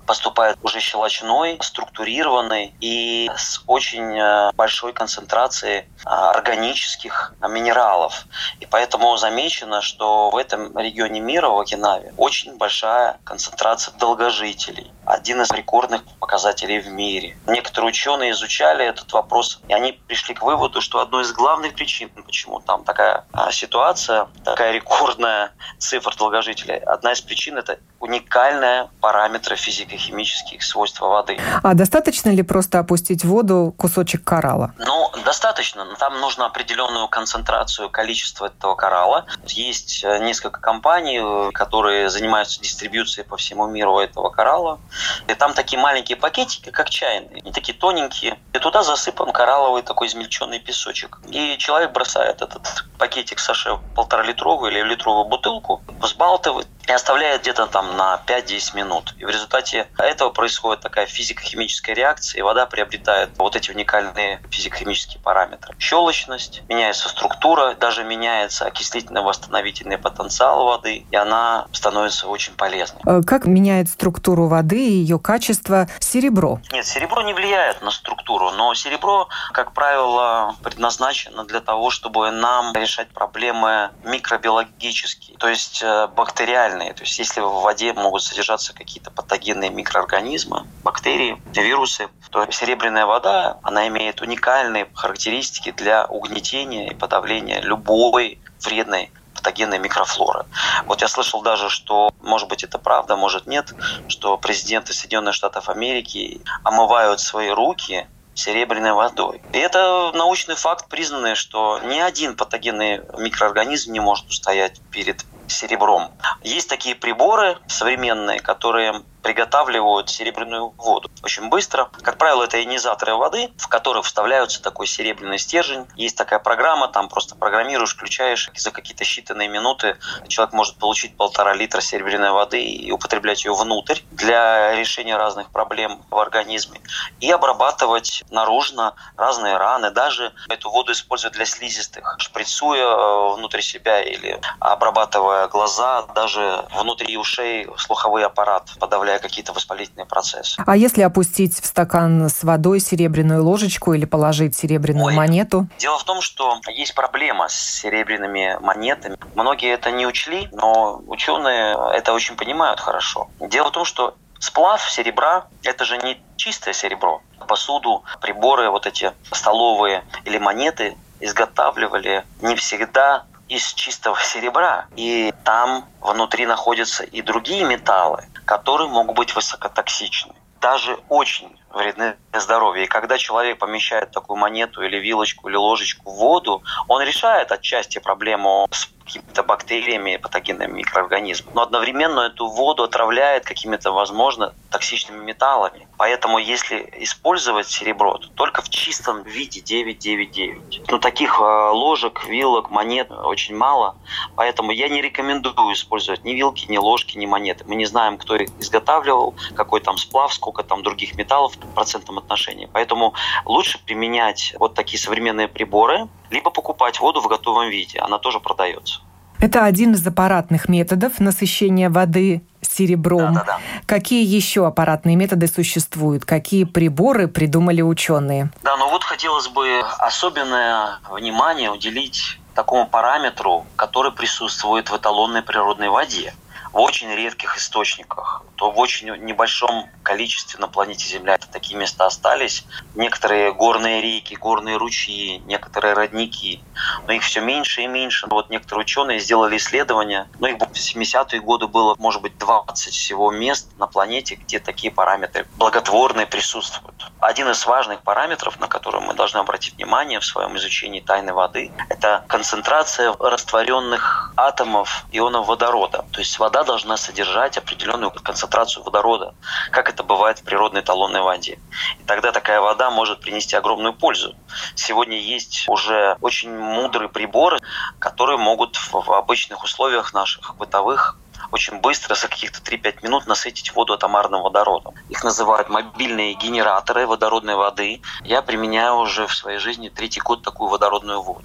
поступает 0.11 0.57
уже 0.61 0.81
щелочной, 0.81 1.57
структурированный 1.61 2.75
и 2.81 3.31
с 3.37 3.61
очень 3.65 4.19
э, 4.19 4.51
большой 4.57 4.91
концентрацией 4.91 5.85
а, 6.03 6.31
органических 6.31 7.33
минералов. 7.47 8.25
И 8.59 8.65
поэтому 8.65 9.15
замечено, 9.15 9.81
что 9.81 10.29
в 10.29 10.35
этом 10.35 10.77
регионе 10.77 11.21
мира, 11.21 11.47
в 11.47 11.57
Окинаве, 11.57 12.13
очень 12.17 12.57
большая 12.57 13.19
концентрация 13.23 13.93
долгожителей. 13.99 14.91
Один 15.05 15.41
из 15.41 15.51
рекордных 15.51 16.03
показателей 16.19 16.79
в 16.79 16.87
мире. 16.87 17.37
Некоторые 17.47 17.89
ученые 17.89 18.31
изучали 18.31 18.85
этот 18.85 19.13
вопрос, 19.13 19.61
и 19.69 19.73
они 19.73 19.93
пришли 19.93 20.33
к 20.35 20.41
выводу, 20.41 20.81
что 20.81 20.99
одной 20.99 21.23
из 21.23 21.31
главных 21.31 21.73
причин, 21.73 22.09
почему 22.09 22.59
там 22.59 22.83
такая 22.83 23.23
а, 23.31 23.51
ситуация, 23.51 24.27
такая 24.43 24.73
рекордная 24.73 25.53
цифра 25.77 26.13
долгожителей, 26.17 26.79
одна 26.79 27.13
из 27.13 27.21
причин– 27.21 27.57
это 27.59 27.79
уникальные 28.01 28.89
параметры 28.99 29.55
физико-химических 30.01 30.63
свойств 30.63 30.99
воды. 31.01 31.39
А 31.63 31.73
достаточно 31.73 32.29
ли 32.29 32.43
просто 32.43 32.79
опустить 32.79 33.23
в 33.23 33.29
воду 33.29 33.73
кусочек 33.77 34.23
коралла? 34.23 34.73
Ну, 34.77 35.11
достаточно. 35.25 35.85
Там 35.99 36.19
нужно 36.19 36.45
определенную 36.45 37.07
концентрацию 37.07 37.89
количества 37.89 38.47
этого 38.47 38.75
коралла. 38.75 39.25
Есть 39.47 40.03
э, 40.03 40.19
несколько 40.19 40.59
компаний, 40.59 41.19
э, 41.21 41.51
которые 41.51 42.09
занимаются 42.09 42.61
дистрибьюцией 42.61 43.25
по 43.25 43.37
всему 43.37 43.67
миру 43.67 43.99
этого 43.99 44.29
коралла. 44.29 44.79
И 45.27 45.33
там 45.33 45.53
такие 45.53 45.79
маленькие 45.79 46.17
пакетики, 46.17 46.69
как 46.69 46.89
чайные, 46.89 47.41
они 47.41 47.51
такие 47.51 47.77
тоненькие. 47.77 48.37
И 48.53 48.59
туда 48.59 48.83
засыпан 48.83 49.31
коралловый 49.31 49.83
такой 49.83 50.07
измельченный 50.07 50.59
песочек. 50.59 51.19
И 51.29 51.57
человек 51.57 51.91
бросает 51.91 52.41
этот 52.41 52.85
пакетик 52.97 53.39
саше 53.39 53.79
полтора 53.95 54.23
литровую 54.23 54.71
или 54.71 54.81
литровую 54.81 55.25
бутылку, 55.25 55.81
взбалтывает 55.99 56.67
и 56.87 56.91
оставляет 56.91 57.41
где-то 57.41 57.67
там 57.67 57.95
на 57.97 58.21
5-10 58.27 58.75
минут. 58.75 59.15
И 59.17 59.25
в 59.25 59.29
результате 59.29 59.80
этого 59.97 60.29
происходит 60.29 60.81
такая 60.81 61.05
физико-химическая 61.05 61.95
реакция, 61.95 62.39
и 62.39 62.41
вода 62.41 62.65
приобретает 62.65 63.29
вот 63.37 63.55
эти 63.55 63.71
уникальные 63.71 64.41
физико-химические 64.49 65.21
параметры. 65.21 65.75
Щелочность, 65.79 66.63
меняется 66.69 67.09
структура, 67.09 67.75
даже 67.75 68.03
меняется 68.03 68.65
окислительно-восстановительный 68.65 69.97
потенциал 69.97 70.65
воды, 70.65 71.05
и 71.09 71.15
она 71.15 71.67
становится 71.71 72.27
очень 72.27 72.53
полезной. 72.53 73.01
Э, 73.05 73.21
как 73.21 73.45
меняет 73.45 73.89
структуру 73.89 74.47
воды 74.47 74.77
и 74.77 74.91
ее 74.91 75.19
качество 75.19 75.87
серебро? 75.99 76.59
Нет, 76.71 76.85
серебро 76.85 77.21
не 77.21 77.33
влияет 77.33 77.81
на 77.81 77.91
структуру, 77.91 78.51
но 78.51 78.73
серебро, 78.73 79.27
как 79.53 79.73
правило, 79.73 80.55
предназначено 80.63 81.43
для 81.45 81.61
того, 81.61 81.89
чтобы 81.89 82.29
нам 82.31 82.73
решать 82.73 83.09
проблемы 83.09 83.91
микробиологические, 84.03 85.37
то 85.37 85.47
есть 85.47 85.81
э, 85.83 86.07
бактериальные. 86.07 86.93
То 86.93 87.03
есть 87.03 87.17
если 87.19 87.41
в 87.41 87.61
воде 87.61 87.93
могут 87.93 88.23
содержаться 88.23 88.73
какие-то 88.73 89.11
патогенные 89.11 89.70
микроорганизмы, 89.71 90.65
бактерии, 90.83 91.41
вирусы, 91.55 92.09
то 92.29 92.49
серебряная 92.51 93.05
вода, 93.05 93.59
она 93.63 93.87
имеет 93.87 94.21
уникальные 94.21 94.87
характеристики 94.93 95.71
для 95.71 96.05
угнетения 96.05 96.89
и 96.89 96.95
подавления 96.95 97.61
любой 97.61 98.39
вредной 98.63 99.11
патогенной 99.33 99.79
микрофлоры. 99.79 100.45
Вот 100.87 101.01
я 101.01 101.07
слышал 101.07 101.41
даже, 101.41 101.69
что, 101.69 102.11
может 102.21 102.47
быть, 102.47 102.63
это 102.63 102.77
правда, 102.77 103.15
может 103.15 103.47
нет, 103.47 103.75
что 104.07 104.37
президенты 104.37 104.93
Соединенных 104.93 105.33
Штатов 105.33 105.69
Америки 105.69 106.41
омывают 106.63 107.19
свои 107.19 107.49
руки 107.49 108.07
серебряной 108.33 108.93
водой. 108.93 109.41
И 109.51 109.57
это 109.57 110.11
научный 110.13 110.55
факт, 110.55 110.87
признанный, 110.89 111.35
что 111.35 111.79
ни 111.83 111.99
один 111.99 112.35
патогенный 112.35 113.01
микроорганизм 113.17 113.91
не 113.91 113.99
может 113.99 114.27
устоять 114.29 114.81
перед 114.89 115.25
серебром. 115.47 116.11
Есть 116.43 116.69
такие 116.69 116.95
приборы 116.95 117.57
современные, 117.67 118.39
которые 118.39 119.03
приготавливают 119.21 120.09
серебряную 120.09 120.73
воду 120.77 121.11
очень 121.23 121.49
быстро. 121.49 121.89
Как 122.01 122.17
правило, 122.17 122.43
это 122.43 122.61
ионизаторы 122.61 123.15
воды, 123.15 123.51
в 123.57 123.67
которых 123.67 124.05
вставляются 124.05 124.61
такой 124.61 124.87
серебряный 124.87 125.37
стержень. 125.37 125.85
Есть 125.95 126.17
такая 126.17 126.39
программа, 126.39 126.87
там 126.87 127.09
просто 127.09 127.35
программируешь, 127.35 127.93
включаешь, 127.93 128.49
и 128.53 128.59
за 128.59 128.71
какие-то 128.71 129.03
считанные 129.03 129.47
минуты 129.47 129.97
человек 130.27 130.53
может 130.53 130.77
получить 130.77 131.15
полтора 131.15 131.53
литра 131.53 131.81
серебряной 131.81 132.31
воды 132.31 132.61
и 132.61 132.91
употреблять 132.91 133.45
ее 133.45 133.53
внутрь 133.53 133.99
для 134.11 134.75
решения 134.75 135.17
разных 135.17 135.49
проблем 135.49 136.01
в 136.09 136.17
организме. 136.17 136.81
И 137.19 137.29
обрабатывать 137.29 138.23
наружно 138.29 138.95
разные 139.17 139.57
раны. 139.57 139.91
Даже 139.91 140.33
эту 140.49 140.69
воду 140.69 140.91
используют 140.91 141.33
для 141.35 141.45
слизистых, 141.45 142.15
шприцуя 142.19 142.85
э, 142.85 143.33
внутрь 143.35 143.61
себя 143.61 144.01
или 144.01 144.39
обрабатывая 144.59 145.47
глаза, 145.47 146.03
даже 146.15 146.65
внутри 146.75 147.17
ушей 147.17 147.67
слуховой 147.77 148.25
аппарат, 148.25 148.69
подавляя 148.79 149.10
подавляя 149.11 149.19
какие-то 149.19 149.53
воспалительные 149.53 150.05
процессы. 150.05 150.61
А 150.65 150.75
если 150.75 151.01
опустить 151.01 151.59
в 151.59 151.65
стакан 151.65 152.29
с 152.29 152.43
водой 152.43 152.79
серебряную 152.79 153.43
ложечку 153.43 153.93
или 153.93 154.05
положить 154.05 154.55
серебряную 154.55 155.05
Ой. 155.05 155.15
монету? 155.15 155.67
Дело 155.77 155.97
в 155.97 156.03
том, 156.03 156.21
что 156.21 156.59
есть 156.67 156.95
проблема 156.95 157.47
с 157.49 157.81
серебряными 157.81 158.57
монетами. 158.61 159.17
Многие 159.35 159.73
это 159.73 159.91
не 159.91 160.05
учли, 160.05 160.49
но 160.51 161.01
ученые 161.07 161.75
это 161.93 162.13
очень 162.13 162.35
понимают 162.35 162.79
хорошо. 162.79 163.27
Дело 163.39 163.69
в 163.69 163.71
том, 163.71 163.85
что 163.85 164.15
сплав 164.39 164.81
серебра– 164.89 165.45
это 165.63 165.85
же 165.85 165.97
не 165.97 166.17
чистое 166.37 166.73
серебро. 166.73 167.21
Посуду, 167.47 168.03
приборы, 168.21 168.69
вот 168.69 168.85
эти 168.85 169.11
столовые 169.31 170.03
или 170.25 170.37
монеты 170.37 170.95
изготавливали 171.19 172.23
не 172.41 172.55
всегда 172.55 173.25
из 173.51 173.73
чистого 173.73 174.17
серебра. 174.21 174.87
И 174.95 175.33
там 175.43 175.85
внутри 175.99 176.45
находятся 176.45 177.03
и 177.03 177.21
другие 177.21 177.65
металлы, 177.65 178.23
которые 178.45 178.87
могут 178.87 179.17
быть 179.17 179.35
высокотоксичны. 179.35 180.33
Даже 180.61 180.97
очень 181.09 181.59
вредны 181.73 182.15
для 182.31 182.39
здоровья. 182.39 182.83
И 182.83 182.87
когда 182.87 183.17
человек 183.17 183.59
помещает 183.59 184.11
такую 184.11 184.37
монету 184.37 184.81
или 184.83 184.97
вилочку 184.97 185.49
или 185.49 185.57
ложечку 185.57 186.11
в 186.11 186.15
воду, 186.15 186.63
он 186.87 187.01
решает 187.01 187.51
отчасти 187.51 187.99
проблему 187.99 188.67
с 188.71 188.85
какими-то 189.03 189.43
бактериями, 189.43 190.17
патогенными 190.17 190.77
микроорганизмами, 190.77 191.53
но 191.55 191.61
одновременно 191.61 192.21
эту 192.21 192.47
воду 192.47 192.83
отравляет 192.83 193.45
какими-то, 193.45 193.91
возможно, 193.91 194.53
токсичными 194.69 195.23
металлами. 195.23 195.87
Поэтому 195.97 196.39
если 196.39 196.89
использовать 196.99 197.67
серебро, 197.67 198.17
то 198.17 198.27
только 198.29 198.61
в 198.61 198.69
чистом 198.69 199.23
виде 199.23 199.61
999. 199.61 200.89
Но 200.89 200.97
таких 200.97 201.39
э, 201.39 201.43
ложек, 201.43 202.25
вилок, 202.25 202.71
монет 202.71 203.11
очень 203.11 203.55
мало, 203.55 203.95
поэтому 204.35 204.71
я 204.71 204.89
не 204.89 205.01
рекомендую 205.01 205.73
использовать 205.73 206.23
ни 206.23 206.33
вилки, 206.33 206.65
ни 206.69 206.77
ложки, 206.77 207.17
ни 207.17 207.25
монеты. 207.25 207.65
Мы 207.67 207.75
не 207.75 207.85
знаем, 207.85 208.17
кто 208.17 208.35
их 208.35 208.49
изготавливал, 208.59 209.35
какой 209.55 209.81
там 209.81 209.97
сплав, 209.97 210.33
сколько 210.33 210.63
там 210.63 210.83
других 210.83 211.15
металлов 211.15 211.55
в 211.55 211.73
процентном 211.73 212.17
отношении. 212.17 212.69
Поэтому 212.71 213.13
лучше 213.45 213.79
применять 213.79 214.55
вот 214.59 214.73
такие 214.73 214.99
современные 214.99 215.47
приборы, 215.47 216.07
либо 216.31 216.49
покупать 216.49 216.99
воду 216.99 217.21
в 217.21 217.27
готовом 217.27 217.69
виде. 217.69 217.99
Она 217.99 218.17
тоже 218.17 218.39
продается. 218.39 219.01
Это 219.39 219.65
один 219.65 219.93
из 219.93 220.05
аппаратных 220.05 220.69
методов 220.69 221.19
насыщения 221.19 221.89
воды 221.89 222.43
серебром. 222.61 223.33
Да, 223.33 223.43
да, 223.43 223.45
да. 223.45 223.59
Какие 223.87 224.23
еще 224.23 224.67
аппаратные 224.67 225.15
методы 225.15 225.47
существуют? 225.47 226.25
Какие 226.25 226.65
приборы 226.65 227.27
придумали 227.27 227.81
ученые? 227.81 228.51
Да, 228.61 228.77
ну 228.77 228.89
вот 228.89 229.03
хотелось 229.03 229.47
бы 229.47 229.81
особенное 229.97 230.99
внимание 231.09 231.71
уделить 231.71 232.39
такому 232.53 232.87
параметру, 232.87 233.65
который 233.75 234.11
присутствует 234.11 234.89
в 234.91 234.95
эталонной 234.97 235.41
природной 235.41 235.89
воде 235.89 236.33
в 236.71 236.77
очень 236.79 237.09
редких 237.09 237.57
источниках, 237.57 238.43
то 238.55 238.71
в 238.71 238.79
очень 238.79 239.07
небольшом 239.25 239.89
количестве 240.11 240.59
на 240.59 240.67
планете 240.67 241.07
Земля 241.07 241.37
такие 241.37 241.77
места 241.77 242.05
остались. 242.05 242.65
Некоторые 242.95 243.53
горные 243.53 244.01
реки, 244.01 244.35
горные 244.35 244.75
ручьи, 244.75 245.41
некоторые 245.45 245.93
родники, 245.93 246.61
но 247.07 247.13
их 247.13 247.23
все 247.23 247.39
меньше 247.39 247.83
и 247.83 247.87
меньше. 247.87 248.27
Вот 248.29 248.49
некоторые 248.49 248.81
ученые 248.81 249.19
сделали 249.19 249.55
исследования, 249.55 250.27
но 250.39 250.47
их 250.49 250.57
в 250.57 250.63
70-е 250.63 251.39
годы 251.39 251.67
было, 251.67 251.95
может 251.97 252.21
быть, 252.21 252.37
20 252.37 252.93
всего 252.93 253.31
мест 253.31 253.69
на 253.77 253.87
планете, 253.87 254.35
где 254.35 254.59
такие 254.59 254.91
параметры 254.91 255.47
благотворные 255.55 256.27
присутствуют. 256.27 257.09
Один 257.21 257.47
из 257.49 257.65
важных 257.65 258.01
параметров, 258.01 258.59
на 258.59 258.67
который 258.67 258.99
мы 258.99 259.13
должны 259.13 259.37
обратить 259.37 259.75
внимание 259.75 260.19
в 260.19 260.25
своем 260.25 260.57
изучении 260.57 260.99
тайны 260.99 261.33
воды, 261.33 261.71
это 261.87 262.25
концентрация 262.27 263.15
растворенных 263.17 264.33
атомов 264.35 265.05
ионов 265.13 265.47
водорода. 265.47 266.03
То 266.11 266.19
есть 266.19 266.37
вода 266.37 266.63
должна 266.63 266.97
содержать 266.97 267.57
определенную 267.57 268.11
концентрацию 268.11 268.83
водорода, 268.83 269.33
как 269.71 269.87
это 269.87 270.00
бывает 270.03 270.39
в 270.39 270.43
природной 270.43 270.81
талонной 270.81 271.21
воде. 271.21 271.59
И 271.99 272.03
тогда 272.03 272.31
такая 272.31 272.61
вода 272.61 272.89
может 272.89 273.21
принести 273.21 273.55
огромную 273.55 273.93
пользу. 273.93 274.35
Сегодня 274.75 275.17
есть 275.17 275.65
уже 275.67 276.15
очень 276.21 276.51
мудрые 276.55 277.09
приборы, 277.09 277.59
которые 277.99 278.37
могут 278.37 278.75
в 278.75 279.11
обычных 279.11 279.63
условиях 279.63 280.13
наших 280.13 280.55
бытовых 280.57 281.20
очень 281.51 281.79
быстро, 281.79 282.15
за 282.15 282.27
каких-то 282.27 282.59
3-5 282.59 283.03
минут 283.03 283.27
насытить 283.27 283.73
воду 283.75 283.93
атомарным 283.93 284.41
водородом. 284.41 284.93
Их 285.09 285.23
называют 285.23 285.69
мобильные 285.69 286.33
генераторы 286.33 287.05
водородной 287.07 287.55
воды. 287.55 288.01
Я 288.23 288.41
применяю 288.41 288.95
уже 288.95 289.27
в 289.27 289.33
своей 289.33 289.59
жизни 289.59 289.89
третий 289.89 290.21
год 290.21 290.43
такую 290.43 290.69
водородную 290.69 291.21
воду. 291.21 291.43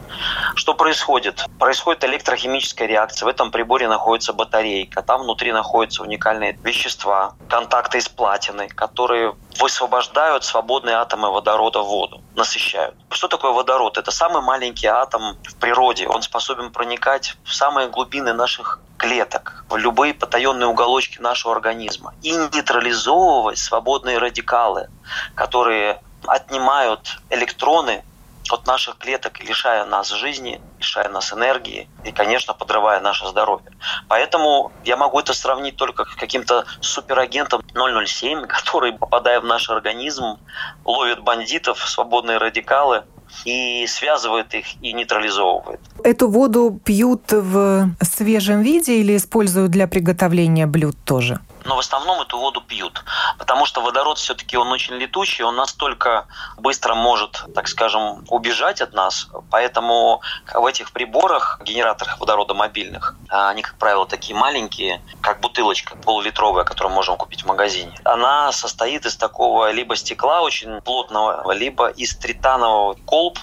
Что 0.54 0.74
происходит? 0.74 1.44
Происходит 1.58 2.04
электрохимическая 2.04 2.88
реакция. 2.88 3.26
В 3.26 3.28
этом 3.28 3.50
приборе 3.50 3.88
находится 3.88 4.32
батарейка. 4.32 5.02
Там 5.02 5.22
внутри 5.22 5.52
находятся 5.52 6.02
уникальные 6.02 6.58
вещества, 6.62 7.34
контакты 7.48 7.98
из 7.98 8.08
платины, 8.08 8.68
которые 8.68 9.34
высвобождают 9.60 10.44
свободные 10.44 10.96
атомы 10.96 11.30
водорода 11.30 11.80
в 11.80 11.86
воду, 11.86 12.22
насыщают. 12.34 12.94
Что 13.10 13.28
такое 13.28 13.52
водород? 13.52 13.98
Это 13.98 14.10
самый 14.10 14.42
маленький 14.42 14.86
атом 14.86 15.36
в 15.44 15.56
природе. 15.56 16.06
Он 16.06 16.22
способен 16.22 16.70
проникать 16.70 17.36
в 17.44 17.54
самые 17.54 17.88
глубины 17.88 18.32
наших 18.32 18.80
клеток, 18.96 19.64
в 19.68 19.76
любые 19.76 20.14
потаенные 20.14 20.66
уголочки 20.66 21.20
нашего 21.20 21.54
организма 21.54 22.14
и 22.22 22.32
нейтрализовывать 22.32 23.58
свободные 23.58 24.18
радикалы, 24.18 24.88
которые 25.34 26.00
отнимают 26.26 27.20
электроны 27.30 28.02
от 28.50 28.66
наших 28.66 28.98
клеток, 28.98 29.40
лишая 29.40 29.84
нас 29.84 30.08
жизни, 30.10 30.60
лишая 30.78 31.08
нас 31.08 31.32
энергии 31.32 31.88
и, 32.04 32.12
конечно, 32.12 32.54
подрывая 32.54 33.00
наше 33.00 33.26
здоровье. 33.26 33.72
Поэтому 34.08 34.72
я 34.84 34.96
могу 34.96 35.18
это 35.18 35.32
сравнить 35.34 35.76
только 35.76 36.04
с 36.04 36.14
каким-то 36.14 36.64
суперагентом 36.80 37.62
007, 37.74 38.46
который, 38.46 38.92
попадая 38.92 39.40
в 39.40 39.44
наш 39.44 39.68
организм, 39.68 40.38
ловит 40.84 41.20
бандитов, 41.20 41.88
свободные 41.88 42.38
радикалы, 42.38 43.04
и 43.44 43.86
связывает 43.86 44.54
их 44.54 44.66
и 44.82 44.92
нейтрализовывает. 44.92 45.80
Эту 46.02 46.28
воду 46.28 46.80
пьют 46.84 47.32
в 47.32 47.90
свежем 48.02 48.62
виде 48.62 49.00
или 49.00 49.16
используют 49.16 49.70
для 49.70 49.86
приготовления 49.86 50.66
блюд 50.66 50.96
тоже? 51.04 51.40
Но 51.66 51.76
в 51.76 51.80
основном 51.80 52.20
эту 52.20 52.38
воду 52.38 52.60
пьют. 52.60 53.04
Потому 53.38 53.66
что 53.66 53.80
водород 53.80 54.18
все-таки 54.18 54.56
он 54.56 54.72
очень 54.72 54.94
летучий, 54.94 55.44
он 55.44 55.56
настолько 55.56 56.26
быстро 56.56 56.94
может, 56.94 57.44
так 57.54 57.68
скажем, 57.68 58.24
убежать 58.28 58.80
от 58.80 58.92
нас. 58.94 59.28
Поэтому 59.50 60.22
в 60.54 60.64
этих 60.64 60.92
приборах, 60.92 61.60
генераторах 61.62 62.18
водорода 62.20 62.54
мобильных, 62.54 63.14
они, 63.28 63.62
как 63.62 63.76
правило, 63.78 64.06
такие 64.06 64.36
маленькие, 64.36 65.02
как 65.20 65.40
бутылочка 65.40 65.96
полулитровая, 65.96 66.64
которую 66.64 66.94
можем 66.94 67.16
купить 67.16 67.42
в 67.42 67.46
магазине. 67.46 67.94
Она 68.04 68.52
состоит 68.52 69.06
из 69.06 69.16
такого 69.16 69.70
либо 69.70 69.96
стекла 69.96 70.40
очень 70.40 70.80
плотного, 70.80 71.52
либо 71.52 71.88
из 71.88 72.16
тританового 72.16 72.94
колб, 73.04 73.38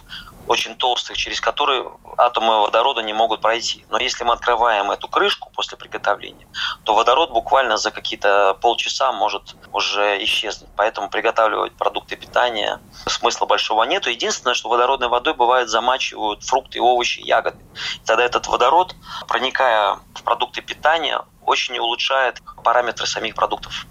очень 0.47 0.75
толстых, 0.75 1.17
через 1.17 1.39
которые 1.39 1.89
атомы 2.17 2.61
водорода 2.61 3.01
не 3.01 3.13
могут 3.13 3.41
пройти. 3.41 3.85
Но 3.89 3.97
если 3.97 4.23
мы 4.23 4.33
открываем 4.33 4.91
эту 4.91 5.07
крышку 5.07 5.49
после 5.51 5.77
приготовления, 5.77 6.47
то 6.83 6.93
водород 6.93 7.31
буквально 7.31 7.77
за 7.77 7.91
какие-то 7.91 8.57
полчаса 8.61 9.11
может 9.11 9.55
уже 9.71 10.23
исчезнуть. 10.23 10.69
Поэтому 10.75 11.09
приготавливать 11.09 11.73
продукты 11.73 12.15
питания 12.15 12.79
смысла 13.07 13.45
большого 13.45 13.83
нету. 13.83 14.09
Единственное, 14.09 14.53
что 14.53 14.69
водородной 14.69 15.07
водой 15.07 15.33
бывает 15.33 15.69
замачивают 15.69 16.43
фрукты, 16.43 16.81
овощи, 16.81 17.19
ягоды. 17.19 17.59
И 17.95 18.05
тогда 18.05 18.23
этот 18.23 18.47
водород, 18.47 18.95
проникая 19.27 19.99
в 20.13 20.23
продукты 20.23 20.61
питания, 20.61 21.21
очень 21.45 21.77
улучшает 21.79 22.41
параметры 22.63 23.07
самих 23.07 23.35
продуктов. 23.35 23.85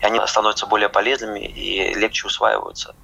И 0.00 0.04
они 0.04 0.20
становятся 0.26 0.66
более 0.66 0.88
полезными 0.88 1.40
и 1.40 1.94
легче 1.94 2.26
усваиваются 2.26 2.94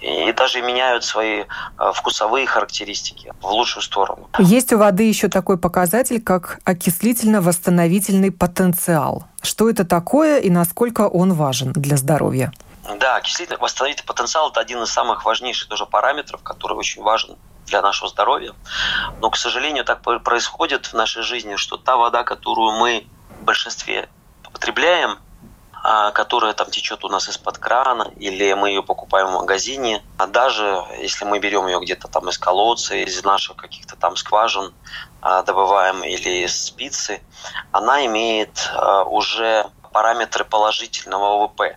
и 0.00 0.32
даже 0.32 0.60
меняют 0.62 1.04
свои 1.04 1.42
э, 1.42 1.44
вкусовые 1.94 2.46
характеристики 2.46 3.32
в 3.40 3.46
лучшую 3.46 3.82
сторону. 3.82 4.28
Есть 4.38 4.72
у 4.72 4.78
воды 4.78 5.04
еще 5.04 5.28
такой 5.28 5.58
показатель, 5.58 6.20
как 6.20 6.58
окислительно-восстановительный 6.64 8.32
потенциал. 8.32 9.24
Что 9.42 9.70
это 9.70 9.84
такое 9.84 10.38
и 10.38 10.50
насколько 10.50 11.08
он 11.08 11.32
важен 11.34 11.72
для 11.72 11.96
здоровья? 11.96 12.52
Да, 12.98 13.16
окислительный 13.16 13.58
восстановительный 13.58 14.06
потенциал– 14.06 14.50
это 14.50 14.60
один 14.60 14.82
из 14.82 14.90
самых 14.90 15.24
важнейших 15.24 15.68
тоже 15.68 15.86
параметров, 15.86 16.42
который 16.42 16.76
очень 16.76 17.02
важен 17.02 17.36
для 17.66 17.80
нашего 17.80 18.10
здоровья. 18.10 18.54
Но, 19.20 19.30
к 19.30 19.36
сожалению, 19.36 19.84
так 19.84 20.02
происходит 20.02 20.86
в 20.86 20.94
нашей 20.94 21.22
жизни, 21.22 21.54
что 21.56 21.76
та 21.76 21.96
вода, 21.96 22.24
которую 22.24 22.72
мы 22.72 23.06
в 23.40 23.44
большинстве 23.44 24.08
потребляем, 24.52 25.18
которая 26.14 26.52
там 26.52 26.70
течет 26.70 27.04
у 27.04 27.08
нас 27.08 27.28
из-под 27.28 27.58
крана, 27.58 28.12
или 28.16 28.52
мы 28.52 28.68
ее 28.68 28.82
покупаем 28.82 29.28
в 29.28 29.32
магазине. 29.32 30.02
А 30.16 30.26
даже 30.26 30.84
если 31.00 31.24
мы 31.24 31.40
берем 31.40 31.66
ее 31.66 31.80
где-то 31.80 32.06
там 32.06 32.28
из 32.28 32.38
колодца, 32.38 32.94
из 32.94 33.24
наших 33.24 33.56
каких-то 33.56 33.96
там 33.96 34.16
скважин 34.16 34.72
а, 35.20 35.42
добываем 35.42 36.04
или 36.04 36.44
из 36.44 36.66
спицы, 36.66 37.20
она 37.72 38.06
имеет 38.06 38.70
а, 38.74 39.02
уже 39.04 39.66
параметры 39.92 40.44
положительного 40.44 41.48
ВП. 41.48 41.76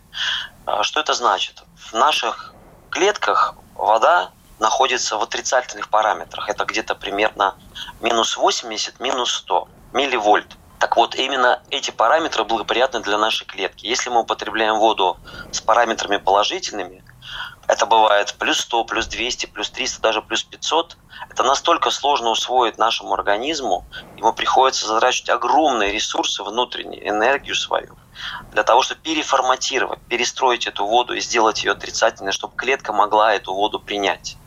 Что 0.81 0.99
это 0.99 1.13
значит? 1.13 1.63
В 1.75 1.93
наших 1.93 2.53
клетках 2.89 3.55
вода 3.75 4.31
находится 4.59 5.17
в 5.17 5.23
отрицательных 5.23 5.89
параметрах. 5.89 6.49
Это 6.49 6.65
где-то 6.65 6.95
примерно 6.95 7.55
минус 8.01 8.37
80, 8.37 8.99
минус 8.99 9.33
100 9.33 9.67
милливольт. 9.93 10.47
Так 10.79 10.97
вот, 10.97 11.15
именно 11.15 11.61
эти 11.69 11.91
параметры 11.91 12.43
благоприятны 12.43 12.99
для 12.99 13.17
нашей 13.17 13.45
клетки. 13.45 13.85
Если 13.85 14.09
мы 14.09 14.21
употребляем 14.21 14.77
воду 14.77 15.17
с 15.51 15.61
параметрами 15.61 16.17
положительными, 16.17 17.03
это 17.67 17.85
бывает 17.85 18.35
плюс 18.37 18.59
100, 18.59 18.83
плюс 18.83 19.07
200, 19.07 19.47
плюс 19.47 19.71
300, 19.71 20.01
даже 20.01 20.21
плюс 20.21 20.43
500, 20.43 20.97
это 21.29 21.43
настолько 21.43 21.89
сложно 21.89 22.29
усвоить 22.29 22.77
нашему 22.77 23.13
организму, 23.13 23.87
ему 24.17 24.33
приходится 24.33 24.85
затрачивать 24.85 25.29
огромные 25.29 25.91
ресурсы 25.91 26.43
внутренние, 26.43 27.07
энергию 27.09 27.55
свою, 27.55 27.95
для 28.51 28.63
того, 28.63 28.83
чтобы 28.83 29.01
переформатировать, 29.01 29.99
перестроить 30.07 30.67
эту 30.67 30.85
воду 30.85 31.13
и 31.15 31.21
сделать 31.21 31.63
ее 31.63 31.71
отрицательной, 31.71 32.33
чтобы 32.33 32.55
клетка 32.55 32.93
могла 32.93 33.33
эту 33.33 33.53
воду 33.53 33.79
принять 33.79 34.37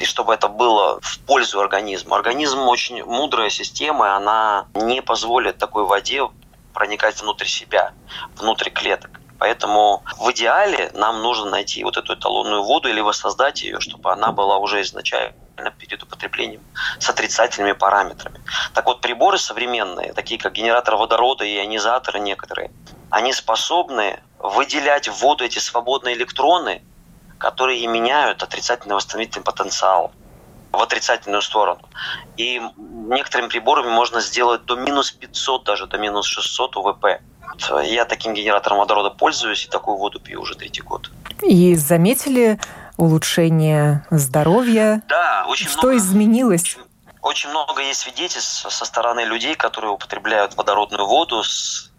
и 0.00 0.04
чтобы 0.04 0.34
это 0.34 0.48
было 0.48 1.00
в 1.00 1.18
пользу 1.20 1.60
организма. 1.60 2.16
Организм 2.16 2.60
очень 2.68 3.04
мудрая 3.04 3.50
система, 3.50 4.06
и 4.06 4.10
она 4.10 4.66
не 4.74 5.02
позволит 5.02 5.58
такой 5.58 5.84
воде 5.84 6.22
проникать 6.74 7.20
внутрь 7.20 7.46
себя, 7.46 7.92
внутрь 8.36 8.70
клеток. 8.70 9.20
Поэтому 9.40 10.04
в 10.18 10.30
идеале 10.32 10.90
нам 10.92 11.22
нужно 11.22 11.46
найти 11.46 11.82
вот 11.82 11.96
эту 11.96 12.14
эталонную 12.14 12.62
воду 12.62 12.90
или 12.90 13.00
воссоздать 13.00 13.62
ее, 13.62 13.80
чтобы 13.80 14.12
она 14.12 14.32
была 14.32 14.58
уже 14.58 14.82
изначально 14.82 15.34
перед 15.78 16.02
употреблением 16.02 16.60
с 16.98 17.08
отрицательными 17.08 17.72
параметрами. 17.72 18.38
Так 18.74 18.84
вот, 18.84 19.00
приборы 19.00 19.38
современные, 19.38 20.12
такие 20.12 20.38
как 20.38 20.52
генератор 20.52 20.96
водорода 20.96 21.44
и 21.44 21.56
ионизаторы 21.56 22.20
некоторые, 22.20 22.70
они 23.10 23.32
способны 23.32 24.20
выделять 24.38 25.08
в 25.08 25.14
воду 25.22 25.44
эти 25.44 25.58
свободные 25.58 26.16
электроны 26.16 26.82
которые 27.40 27.80
и 27.80 27.86
меняют 27.86 28.42
отрицательный 28.42 28.94
восстановительный 28.94 29.42
потенциал 29.42 30.12
в 30.70 30.80
отрицательную 30.80 31.42
сторону. 31.42 31.80
И 32.36 32.60
некоторыми 33.08 33.48
приборами 33.48 33.88
можно 33.88 34.20
сделать 34.20 34.64
до 34.66 34.76
минус 34.76 35.10
500, 35.10 35.64
даже 35.64 35.86
до 35.86 35.98
минус 35.98 36.26
600 36.26 36.76
УВП. 36.76 37.06
Я 37.82 38.04
таким 38.04 38.34
генератором 38.34 38.78
водорода 38.78 39.10
пользуюсь 39.10 39.64
и 39.64 39.68
такую 39.68 39.96
воду 39.96 40.20
пью 40.20 40.42
уже 40.42 40.54
третий 40.54 40.82
год. 40.82 41.10
И 41.42 41.74
заметили 41.74 42.60
улучшение 42.96 44.06
здоровья? 44.10 45.02
Да, 45.08 45.46
очень 45.48 45.66
Что 45.66 45.88
много, 45.88 45.96
изменилось? 45.96 46.62
Очень, 46.62 46.82
очень 47.22 47.50
много 47.50 47.82
есть 47.82 48.00
свидетельств 48.00 48.70
со 48.70 48.84
стороны 48.84 49.24
людей, 49.24 49.54
которые 49.54 49.92
употребляют 49.92 50.54
водородную 50.56 51.06
воду 51.06 51.42
с 51.42 51.89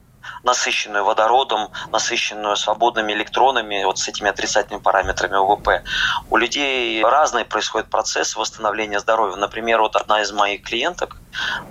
насыщенную 0.43 1.03
водородом, 1.03 1.69
насыщенную 1.91 2.55
свободными 2.55 3.13
электронами, 3.13 3.84
вот 3.84 3.99
с 3.99 4.07
этими 4.07 4.29
отрицательными 4.29 4.81
параметрами 4.81 5.36
ОВП. 5.36 5.84
У 6.29 6.38
людей 6.38 7.03
разные 7.03 7.45
происходят 7.45 7.89
процессы 7.89 8.39
восстановления 8.39 8.99
здоровья. 8.99 9.36
Например, 9.36 9.81
вот 9.81 9.95
одна 9.95 10.21
из 10.21 10.31
моих 10.31 10.63
клиенток, 10.63 11.17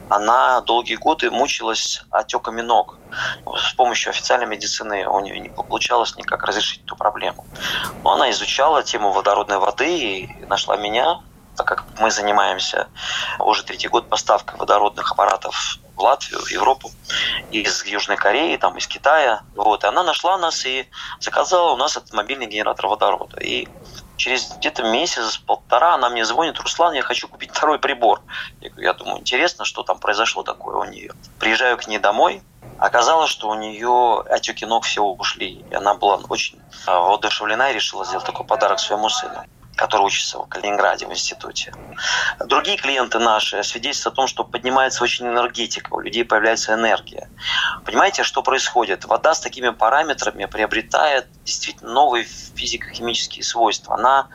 она 0.08 0.60
долгие 0.62 0.96
годы 0.96 1.30
мучилась 1.30 2.02
отеками 2.10 2.62
ног. 2.62 2.98
С 3.56 3.72
помощью 3.74 4.10
официальной 4.10 4.46
медицины 4.46 5.06
у 5.06 5.20
нее 5.20 5.38
не 5.40 5.48
получалось 5.48 6.16
никак 6.16 6.44
разрешить 6.44 6.82
эту 6.84 6.96
проблему. 6.96 7.46
Но 8.04 8.12
она 8.12 8.30
изучала 8.30 8.82
тему 8.82 9.12
водородной 9.12 9.58
воды 9.58 9.98
и 9.98 10.46
нашла 10.46 10.76
меня, 10.76 11.20
так 11.56 11.66
как 11.66 11.84
мы 11.98 12.10
занимаемся 12.10 12.88
уже 13.38 13.64
третий 13.64 13.88
год 13.88 14.08
поставкой 14.08 14.58
водородных 14.58 15.12
аппаратов 15.12 15.78
в 16.00 16.02
Латвию, 16.02 16.40
в 16.40 16.48
Европу, 16.50 16.90
из 17.50 17.84
Южной 17.84 18.16
Кореи, 18.16 18.56
там, 18.56 18.76
из 18.78 18.86
Китая. 18.86 19.42
Вот. 19.54 19.84
И 19.84 19.86
она 19.86 20.02
нашла 20.02 20.38
нас 20.38 20.64
и 20.64 20.88
заказала 21.20 21.72
у 21.72 21.76
нас 21.76 21.96
этот 21.96 22.12
мобильный 22.14 22.46
генератор 22.46 22.86
водорода. 22.86 23.38
И 23.38 23.68
через 24.16 24.50
где-то 24.56 24.82
месяц-полтора 24.84 25.94
она 25.94 26.08
мне 26.08 26.24
звонит, 26.24 26.58
Руслан, 26.58 26.94
я 26.94 27.02
хочу 27.02 27.28
купить 27.28 27.50
второй 27.50 27.78
прибор. 27.78 28.22
Я, 28.76 28.94
думаю, 28.94 29.20
интересно, 29.20 29.64
что 29.64 29.82
там 29.82 29.98
произошло 29.98 30.42
такое 30.42 30.76
у 30.76 30.84
нее. 30.84 31.12
Приезжаю 31.38 31.76
к 31.76 31.86
ней 31.86 31.98
домой, 31.98 32.42
оказалось, 32.78 33.30
что 33.30 33.50
у 33.50 33.54
нее 33.54 34.22
отеки 34.30 34.64
ног 34.64 34.84
все 34.84 35.02
ушли. 35.02 35.64
И 35.70 35.74
она 35.74 35.94
была 35.94 36.16
очень 36.28 36.58
а, 36.86 36.98
воодушевлена 36.98 37.70
и 37.70 37.74
решила 37.74 38.06
сделать 38.06 38.24
такой 38.24 38.46
подарок 38.46 38.80
своему 38.80 39.10
сыну. 39.10 39.44
Который 39.80 40.02
учится 40.02 40.38
в 40.38 40.46
Калининграде 40.46 41.06
в 41.06 41.10
институте. 41.10 41.72
Другие 42.44 42.76
клиенты 42.76 43.18
наши 43.18 43.62
свидетельствуют 43.64 44.12
о 44.12 44.16
том, 44.16 44.26
что 44.26 44.44
поднимается 44.44 45.02
очень 45.02 45.26
энергетика, 45.26 45.94
у 45.94 46.00
людей 46.00 46.24
появляется 46.24 46.74
энергия. 46.74 47.30
Понимаете, 47.84 48.22
что 48.22 48.42
происходит? 48.42 49.06
Вода 49.06 49.34
с 49.34 49.40
такими 49.40 49.70
параметрами 49.70 50.44
приобретает 50.44 51.30
действительно 51.44 51.92
новые 51.92 52.24
физико-химические 52.24 53.42
свойства. 53.42 53.94
Она 53.94 54.28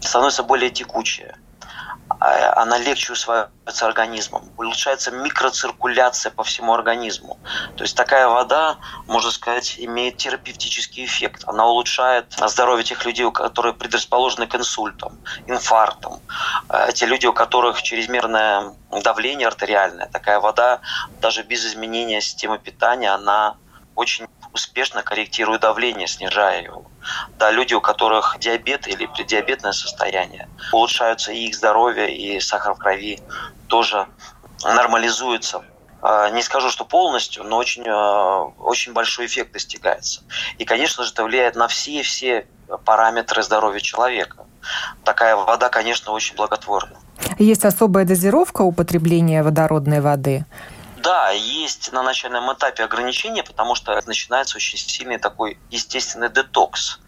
становится 0.00 0.42
более 0.42 0.70
текучая. 0.70 1.34
А, 2.20 2.62
она 2.62 2.78
легче 2.78 3.14
усваивается 3.14 3.86
организмом, 3.86 4.52
улучшается 4.58 5.10
микроциркуляция 5.10 6.30
по 6.30 6.44
всему 6.44 6.74
организму. 6.74 7.38
То 7.76 7.84
есть 7.84 7.96
такая 7.96 8.28
вода, 8.28 8.76
можно 9.06 9.30
сказать, 9.30 9.76
имеет 9.78 10.18
терапевтический 10.18 11.06
эффект. 11.06 11.44
Она 11.46 11.66
улучшает 11.66 12.34
здоровье 12.46 12.84
тех 12.84 13.04
людей, 13.06 13.30
которые 13.32 13.72
предрасположены 13.72 14.46
к 14.46 14.54
инсультам, 14.54 15.18
инфарктам. 15.46 16.20
Э, 16.68 16.92
те 16.92 17.06
люди, 17.06 17.26
у 17.26 17.32
которых 17.32 17.82
чрезмерное 17.82 18.74
давление 19.02 19.48
артериальное, 19.48 20.06
такая 20.06 20.40
вода 20.40 20.80
даже 21.20 21.42
без 21.42 21.64
изменения 21.64 22.20
системы 22.20 22.58
питания, 22.58 23.10
она 23.10 23.56
очень 23.94 24.26
успешно 24.52 25.02
корректирует 25.02 25.62
давление, 25.62 26.06
снижая 26.06 26.62
его. 26.62 26.84
Да, 27.38 27.50
люди, 27.50 27.74
у 27.74 27.80
которых 27.80 28.36
диабет 28.40 28.88
или 28.88 29.06
преддиабетное 29.06 29.72
состояние, 29.72 30.48
улучшаются 30.72 31.32
и 31.32 31.46
их 31.46 31.54
здоровье, 31.54 32.14
и 32.14 32.40
сахар 32.40 32.74
в 32.74 32.78
крови 32.78 33.20
тоже 33.68 34.06
нормализуется. 34.64 35.62
А, 36.02 36.30
не 36.30 36.42
скажу, 36.42 36.70
что 36.70 36.84
полностью, 36.84 37.44
но 37.44 37.56
очень, 37.56 37.84
а, 37.86 38.44
очень 38.58 38.92
большой 38.92 39.26
эффект 39.26 39.52
достигается. 39.52 40.22
И, 40.58 40.64
конечно 40.64 41.04
же, 41.04 41.12
это 41.12 41.24
влияет 41.24 41.56
на 41.56 41.68
все-все 41.68 42.46
параметры 42.84 43.42
здоровья 43.42 43.80
человека. 43.80 44.44
Такая 45.04 45.36
вода, 45.36 45.68
конечно, 45.68 46.12
очень 46.12 46.36
благотворна. 46.36 46.96
Есть 47.38 47.64
особая 47.64 48.04
дозировка 48.04 48.62
употребления 48.62 49.42
водородной 49.42 50.00
воды? 50.00 50.44
Да, 51.02 51.30
есть 51.30 51.92
на 51.92 52.02
начальном 52.02 52.52
этапе 52.52 52.84
ограничения, 52.84 53.42
потому 53.42 53.74
что 53.74 53.98
начинается 54.06 54.56
очень 54.58 54.78
сильный 54.78 55.18
такой 55.18 55.58
естественный 55.70 56.28
детокс. 56.28 57.00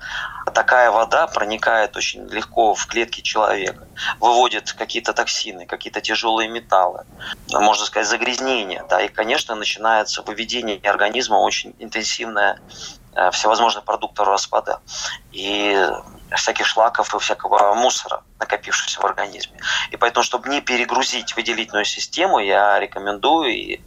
Такая 0.55 0.91
вода 0.91 1.27
проникает 1.27 1.97
очень 1.97 2.27
легко 2.29 2.75
в 2.75 2.87
клетки 2.87 3.21
человека, 3.21 3.87
выводит 4.19 4.73
какие-то 4.73 5.13
токсины, 5.13 5.67
какие-то 5.67 6.01
тяжелые 6.01 6.49
металлы, 6.49 7.05
можно 7.53 7.85
сказать, 7.85 8.09
загрязнения. 8.09 8.83
Да, 8.89 9.03
и, 9.03 9.09
конечно, 9.09 9.55
начинается 9.55 10.23
выведение 10.23 10.79
организма 10.79 11.37
очень 11.37 11.75
интенсивное 11.79 12.59
э, 13.15 13.31
всевозможных 13.31 13.85
продуктов 13.85 14.27
распада. 14.27 14.81
И 15.33 15.77
всяких 16.37 16.67
шлаков 16.67 17.15
и 17.15 17.19
всякого 17.19 17.75
мусора, 17.75 18.23
накопившегося 18.41 19.01
в 19.01 19.05
организме. 19.05 19.59
И 19.91 19.97
поэтому, 19.97 20.25
чтобы 20.25 20.49
не 20.49 20.61
перегрузить 20.61 21.37
выделительную 21.37 21.85
систему, 21.85 22.39
я 22.39 22.79
рекомендую, 22.79 23.51
и 23.51 23.75
э, 23.75 23.81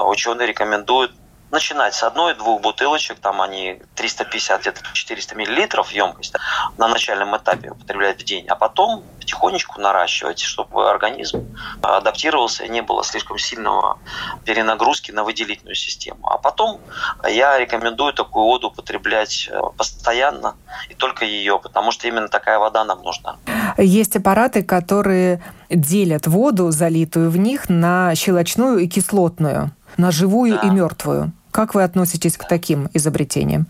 ученые 0.00 0.46
рекомендуют 0.46 1.12
начинать 1.50 1.94
с 1.94 2.02
одной-двух 2.02 2.60
бутылочек, 2.60 3.18
там 3.18 3.40
они 3.40 3.80
350, 3.94 4.60
где-то 4.60 4.80
400 4.92 5.34
миллилитров 5.34 5.90
емкость, 5.90 6.34
на 6.76 6.88
начальном 6.88 7.36
этапе 7.36 7.70
употреблять 7.70 8.20
в 8.20 8.24
день, 8.24 8.46
а 8.48 8.56
потом 8.56 9.02
потихонечку 9.18 9.80
наращивать, 9.80 10.40
чтобы 10.40 10.90
организм 10.90 11.46
адаптировался 11.82 12.64
и 12.64 12.68
не 12.68 12.82
было 12.82 13.04
слишком 13.04 13.38
сильного 13.38 13.98
перенагрузки 14.44 15.12
на 15.12 15.24
выделительную 15.24 15.74
систему. 15.74 16.26
А 16.28 16.38
потом 16.38 16.80
я 17.28 17.58
рекомендую 17.58 18.12
такую 18.12 18.44
воду 18.44 18.68
употреблять 18.68 19.48
э, 19.50 19.60
постоянно 19.76 20.54
и 20.88 20.94
только 20.94 21.24
ее, 21.24 21.58
потому 21.62 21.92
что 21.92 22.08
именно 22.08 22.28
такая 22.28 22.58
вода 22.58 22.84
нам 22.84 23.02
нужна. 23.02 23.36
Есть 23.76 24.16
аппараты, 24.16 24.62
которые 24.62 25.42
делят 25.70 26.26
воду, 26.26 26.70
залитую 26.70 27.30
в 27.30 27.36
них, 27.36 27.68
на 27.68 28.14
щелочную 28.14 28.78
и 28.78 28.88
кислотную, 28.88 29.72
на 29.96 30.10
живую 30.10 30.56
да. 30.56 30.66
и 30.66 30.70
мертвую. 30.70 31.32
Как 31.58 31.74
вы 31.74 31.82
относитесь 31.82 32.36
к 32.36 32.46
таким 32.46 32.88
изобретениям? 32.94 33.66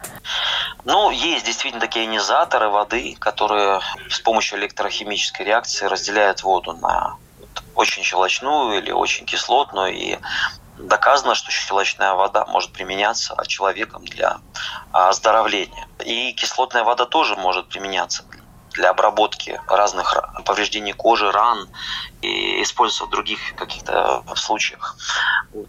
Ну, 0.85 1.11
есть 1.11 1.47
действительно 1.47 1.81
такие 1.81 2.05
ионизаторы 2.05 2.69
воды, 2.69 3.17
которые 3.19 3.81
с 4.11 4.21
помощью 4.21 4.59
электрохимической 4.59 5.47
реакции 5.47 5.87
разделяют 5.87 6.43
воду 6.43 6.75
на 6.75 7.17
очень 7.75 8.03
щелочную 8.03 8.77
или 8.77 8.91
очень 8.91 9.25
кислотную. 9.25 9.95
И 9.95 10.19
доказано, 10.77 11.35
что 11.35 11.51
щелочная 11.51 12.13
вода 12.13 12.45
может 12.45 12.75
применяться 12.75 13.35
человеком 13.47 14.05
для 14.05 14.37
оздоровления. 14.93 15.89
И 16.05 16.35
кислотная 16.35 16.85
вода 16.85 17.07
тоже 17.07 17.37
может 17.37 17.71
применяться 17.71 18.23
для 18.79 18.91
обработки 18.91 19.61
разных 19.67 20.17
повреждений 20.45 20.93
кожи, 20.93 21.31
ран 21.31 21.69
и 22.23 22.63
используются 22.63 23.07
в 23.07 23.11
других 23.11 23.41
каких-то 23.57 24.23
случаях. 24.37 24.97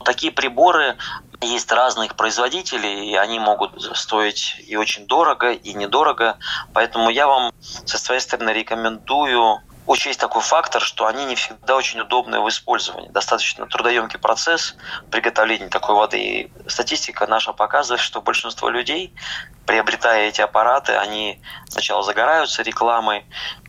Такие 0.06 0.32
приборы 0.32 0.96
есть 1.42 1.72
разных 1.72 2.16
производителей, 2.16 3.10
и 3.12 3.16
они 3.16 3.40
могут 3.40 3.82
стоить 3.98 4.56
и 4.68 4.76
очень 4.76 5.08
дорого, 5.08 5.52
и 5.52 5.74
недорого. 5.74 6.38
Поэтому 6.74 7.10
я 7.10 7.28
вам 7.28 7.52
со 7.86 7.98
своей 7.98 8.22
стороны 8.22 8.52
рекомендую 8.52 9.60
учесть 9.90 10.20
такой 10.20 10.44
фактор, 10.44 10.82
что 10.84 11.08
они 11.08 11.26
не 11.26 11.34
всегда 11.36 11.76
очень 11.76 12.00
удобны 12.00 12.40
в 12.40 12.48
использовании. 12.48 13.10
Достаточно 13.10 13.66
трудоемкий 13.66 14.20
процесс 14.20 14.76
приготовления 15.10 15.68
такой 15.68 15.96
воды. 15.96 16.20
И 16.20 16.52
статистика 16.68 17.26
наша 17.26 17.54
показывает, 17.54 18.00
что 18.00 18.22
большинство 18.22 18.70
людей, 18.70 19.12
приобретая 19.66 20.28
эти 20.28 20.42
аппараты, 20.42 20.96
они 20.96 21.42
сначала 21.70 22.04
загораются 22.04 22.62
рекламой, 22.62 23.26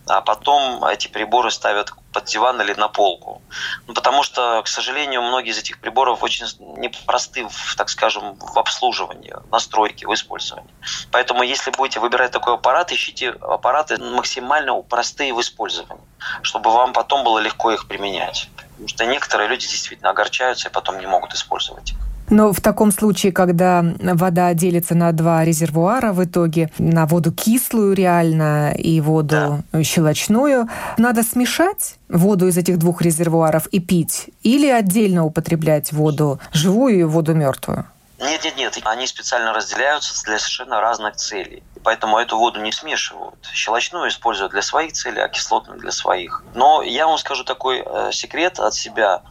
а 0.07 0.21
потом 0.21 0.85
эти 0.85 1.09
приборы 1.09 1.51
ставят 1.51 1.95
под 2.13 2.25
диван 2.25 2.61
или 2.61 2.75
на 2.75 2.89
полку. 2.89 3.43
Ну, 3.87 3.95
потому 3.95 4.23
что, 4.23 4.63
к 4.63 4.69
сожалению, 4.69 5.23
многие 5.23 5.51
из 5.51 5.59
этих 5.59 5.79
приборов 5.79 6.23
очень 6.23 6.47
непросты, 6.79 7.47
в, 7.49 7.77
так 7.77 7.89
скажем, 7.89 8.37
в 8.37 8.59
обслуживании, 8.59 9.35
настройке, 9.51 10.07
в 10.07 10.15
использовании. 10.15 10.71
Поэтому, 11.13 11.43
если 11.43 11.71
будете 11.71 12.01
выбирать 12.01 12.33
такой 12.33 12.55
аппарат, 12.55 12.93
ищите 12.93 13.31
аппараты 13.31 13.99
максимально 13.99 14.81
простые 14.83 15.33
в 15.33 15.41
использовании, 15.41 16.05
чтобы 16.43 16.71
вам 16.71 16.93
потом 16.93 17.25
было 17.25 17.39
легко 17.39 17.71
их 17.71 17.87
применять. 17.87 18.49
Потому 18.71 18.89
что 18.89 19.07
некоторые 19.07 19.49
люди 19.49 19.69
действительно 19.69 20.11
огорчаются 20.11 20.69
и 20.69 20.73
потом 20.73 20.99
не 20.99 21.07
могут 21.07 21.35
использовать 21.35 21.93
их. 21.93 21.99
Но 22.31 22.53
в 22.53 22.61
таком 22.61 22.93
случае, 22.93 23.33
когда 23.33 23.85
вода 24.01 24.55
делится 24.55 24.95
на 24.95 25.13
два 25.13 25.45
резервуара 25.45 26.13
в 26.13 26.25
итоге, 26.25 26.71
на 26.79 27.07
воду 27.07 27.33
кислую 27.33 27.93
реально 27.95 28.73
и 28.73 29.01
воду 29.01 29.65
да. 29.73 29.83
щелочную, 29.83 30.69
надо 30.97 31.25
смешать 31.25 31.97
воду 32.09 32.47
из 32.47 32.57
этих 32.57 32.79
двух 32.79 33.03
резервуаров 33.03 33.67
и 33.67 33.81
пить? 33.81 34.31
Или 34.43 34.69
отдельно 34.69 35.25
употреблять 35.25 35.93
воду 35.93 36.41
живую 36.53 37.01
и 37.01 37.03
воду 37.03 37.35
мертвую? 37.35 37.85
Нет, 38.21 38.45
нет, 38.45 38.57
нет. 38.57 38.79
Они 38.85 39.07
специально 39.07 39.53
разделяются 39.53 40.13
для 40.25 40.39
совершенно 40.39 40.81
разных 40.81 41.17
целей. 41.17 41.63
И 41.75 41.81
поэтому 41.81 42.19
эту 42.19 42.39
воду 42.39 42.61
не 42.61 42.71
смешивают. 42.71 43.35
Щелочную 43.53 44.09
используют 44.09 44.53
для 44.53 44.63
своих 44.63 44.93
целей, 44.93 45.23
а 45.23 45.29
кислотную 45.29 45.81
для 45.81 45.91
своих. 45.91 46.45
Но 46.55 46.83
я 46.83 47.07
вам 47.07 47.19
скажу 47.19 47.45
такой 47.45 47.83
э, 47.85 48.11
секрет 48.13 48.61
от 48.61 48.75
себя, 48.75 49.23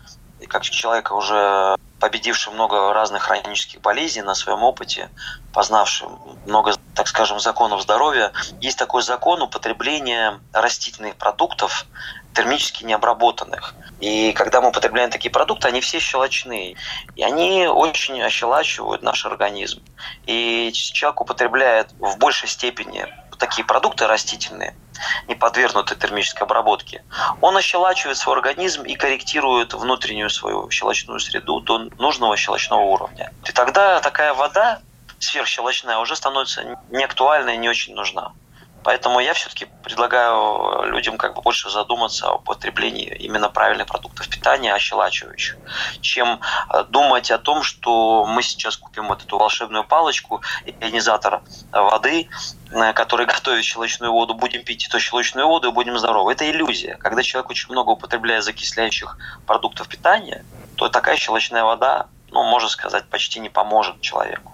как 0.48 0.64
человека 0.64 1.14
уже 1.14 1.78
победивший 2.00 2.54
много 2.54 2.94
разных 2.94 3.24
хронических 3.24 3.82
болезней 3.82 4.22
на 4.22 4.36
своем 4.36 4.64
опыте, 4.64 5.10
познавший 5.54 6.08
много, 6.46 6.74
так 6.96 7.08
скажем, 7.08 7.40
законов 7.40 7.82
здоровья, 7.82 8.32
есть 8.62 8.78
такой 8.78 9.02
закон 9.04 9.42
употребления 9.42 10.40
растительных 10.54 11.16
продуктов 11.16 11.86
термически 12.34 12.84
необработанных. 12.84 13.74
И 14.00 14.32
когда 14.34 14.62
мы 14.62 14.70
употребляем 14.70 15.10
такие 15.10 15.32
продукты, 15.32 15.68
они 15.68 15.82
все 15.82 16.00
щелочные. 16.00 16.76
И 17.16 17.24
они 17.24 17.68
очень 17.68 18.22
ощелачивают 18.22 19.02
наш 19.02 19.26
организм. 19.26 19.84
И 20.26 20.72
человек 20.74 21.22
употребляет 21.22 21.92
в 22.00 22.18
большей 22.18 22.48
степени 22.48 23.08
такие 23.40 23.66
продукты 23.66 24.06
растительные, 24.06 24.76
не 25.28 25.36
подвергнуты 25.36 25.96
термической 25.96 26.44
обработке, 26.46 27.04
он 27.42 27.58
ощелачивает 27.58 28.18
свой 28.18 28.36
организм 28.36 28.84
и 28.84 28.96
корректирует 28.96 29.74
внутреннюю 29.74 30.30
свою 30.30 30.70
щелочную 30.70 31.20
среду 31.20 31.62
до 31.62 31.88
нужного 31.98 32.38
щелочного 32.38 32.82
уровня. 32.82 33.32
И 33.46 33.52
тогда 33.52 34.00
такая 34.02 34.34
вода 34.34 34.82
сверхщелочная 35.20 35.98
уже 35.98 36.16
становится 36.16 36.78
неактуальной 36.90 37.56
и 37.56 37.58
не 37.58 37.70
очень 37.70 37.96
нужна. 37.96 38.34
Поэтому 38.84 39.20
я 39.20 39.34
все-таки 39.34 39.68
предлагаю 39.84 40.84
людям 40.92 41.18
как 41.18 41.36
бы 41.36 41.42
больше 41.42 41.70
задуматься 41.70 42.30
о 42.30 42.38
потреблении 42.38 43.14
именно 43.20 43.50
правильных 43.50 43.88
продуктов 43.88 44.30
питания, 44.30 44.74
ощелачивающих, 44.74 45.58
чем 46.02 46.40
э, 46.74 46.84
думать 46.86 47.30
о 47.32 47.38
том, 47.38 47.64
что 47.64 48.26
мы 48.26 48.42
сейчас 48.42 48.78
купим 48.78 49.08
вот 49.08 49.24
эту 49.24 49.38
волшебную 49.38 49.84
палочку, 49.84 50.42
ионизатор 50.80 51.42
воды, 51.72 52.30
э, 52.72 52.94
который 52.94 53.26
готовит 53.36 53.66
щелочную 53.66 54.14
воду, 54.14 54.34
будем 54.34 54.64
пить 54.64 54.88
эту 54.88 55.00
щелочную 55.00 55.48
воду 55.48 55.70
и 55.70 55.74
будем 55.74 55.98
здоровы. 55.98 56.32
Это 56.32 56.50
иллюзия. 56.50 56.96
Когда 56.96 57.22
человек 57.22 57.50
очень 57.50 57.72
много 57.72 57.92
употребляет 57.92 58.44
закисляющих 58.44 59.18
продуктов 59.46 59.88
питания, 59.90 60.46
то 60.76 60.88
такая 60.88 61.18
щелочная 61.18 61.66
вода, 61.66 62.08
ну, 62.32 62.44
можно 62.44 62.70
сказать, 62.70 63.06
почти 63.10 63.40
не 63.40 63.50
поможет 63.50 64.00
человеку. 64.02 64.54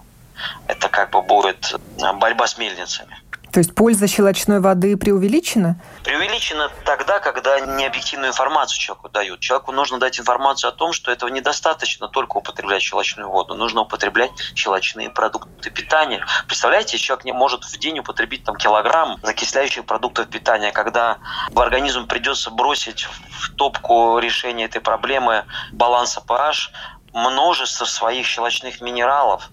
Это 0.66 0.88
как 0.88 1.10
бы 1.10 1.22
будет 1.22 1.72
э, 1.72 2.12
борьба 2.12 2.46
с 2.46 2.58
мельницами. 2.58 3.16
То 3.56 3.60
есть 3.60 3.74
польза 3.74 4.06
щелочной 4.06 4.60
воды 4.60 4.98
преувеличена? 4.98 5.80
Преувеличена 6.04 6.70
тогда, 6.84 7.20
когда 7.20 7.58
необъективную 7.58 8.28
информацию 8.28 8.78
человеку 8.78 9.08
дают. 9.08 9.40
Человеку 9.40 9.72
нужно 9.72 9.98
дать 9.98 10.20
информацию 10.20 10.68
о 10.68 10.72
том, 10.72 10.92
что 10.92 11.10
этого 11.10 11.30
недостаточно 11.30 12.06
только 12.06 12.36
употреблять 12.36 12.82
щелочную 12.82 13.30
воду. 13.30 13.54
Нужно 13.54 13.80
употреблять 13.80 14.30
щелочные 14.54 15.08
продукты 15.08 15.70
питания. 15.70 16.22
Представляете, 16.46 16.98
человек 16.98 17.24
не 17.24 17.32
может 17.32 17.64
в 17.64 17.78
день 17.78 17.98
употребить 18.00 18.44
там, 18.44 18.56
килограмм 18.56 19.16
закисляющих 19.22 19.86
продуктов 19.86 20.28
питания, 20.28 20.70
когда 20.70 21.16
в 21.50 21.58
организм 21.58 22.06
придется 22.06 22.50
бросить 22.50 23.08
в 23.30 23.54
топку 23.54 24.18
решения 24.18 24.66
этой 24.66 24.82
проблемы 24.82 25.46
баланса 25.72 26.22
pH 26.28 26.72
множество 27.16 27.86
своих 27.86 28.26
щелочных 28.26 28.82
минералов. 28.82 29.48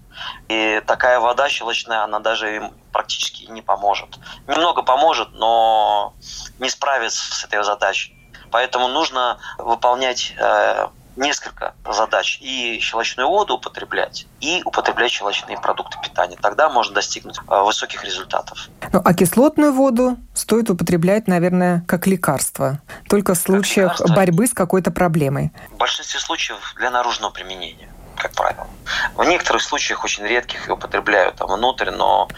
И 0.49 0.81
такая 0.85 1.19
вода 1.19 1.47
щелочная, 1.47 2.03
она 2.03 2.19
даже 2.19 2.57
им 2.57 2.73
практически 2.91 3.45
не 3.45 3.61
поможет. 3.61 4.19
Немного 4.47 4.83
поможет, 4.83 5.29
но 5.31 6.13
не 6.59 6.69
справится 6.69 7.33
с 7.33 7.45
этой 7.45 7.63
задачей. 7.63 8.13
Поэтому 8.51 8.89
нужно 8.89 9.39
выполнять 9.57 10.33
э, 10.37 10.87
несколько 11.15 11.73
задач. 11.89 12.39
И 12.41 12.79
щелочную 12.81 13.27
воду 13.29 13.55
употреблять, 13.55 14.27
и 14.39 14.61
употреблять 14.65 15.11
щелочные 15.11 15.59
продукты 15.59 15.97
питания. 16.01 16.37
Тогда 16.41 16.69
можно 16.69 16.95
достигнуть 16.95 17.37
э, 17.47 17.63
высоких 17.63 18.03
результатов. 18.03 18.69
Ну, 18.91 19.01
а 19.03 19.13
кислотную 19.13 19.73
воду 19.73 20.17
стоит 20.33 20.69
употреблять, 20.69 21.27
наверное, 21.27 21.83
как 21.87 22.07
лекарство. 22.07 22.81
Только 23.09 23.33
в 23.33 23.37
случаях 23.37 24.01
борьбы 24.15 24.47
с 24.47 24.53
какой-то 24.53 24.91
проблемой. 24.91 25.51
В 25.71 25.77
большинстве 25.77 26.19
случаев 26.19 26.73
для 26.77 26.89
наружного 26.89 27.31
применения 27.31 27.89
как 28.15 28.31
правило. 28.33 28.67
В 29.15 29.23
некоторых 29.25 29.61
случаях 29.61 30.03
очень 30.03 30.23
редких 30.23 30.67
я 30.67 30.75
употребляю 30.75 31.33
там 31.33 31.49
внутрь, 31.49 31.89
но 31.89 32.29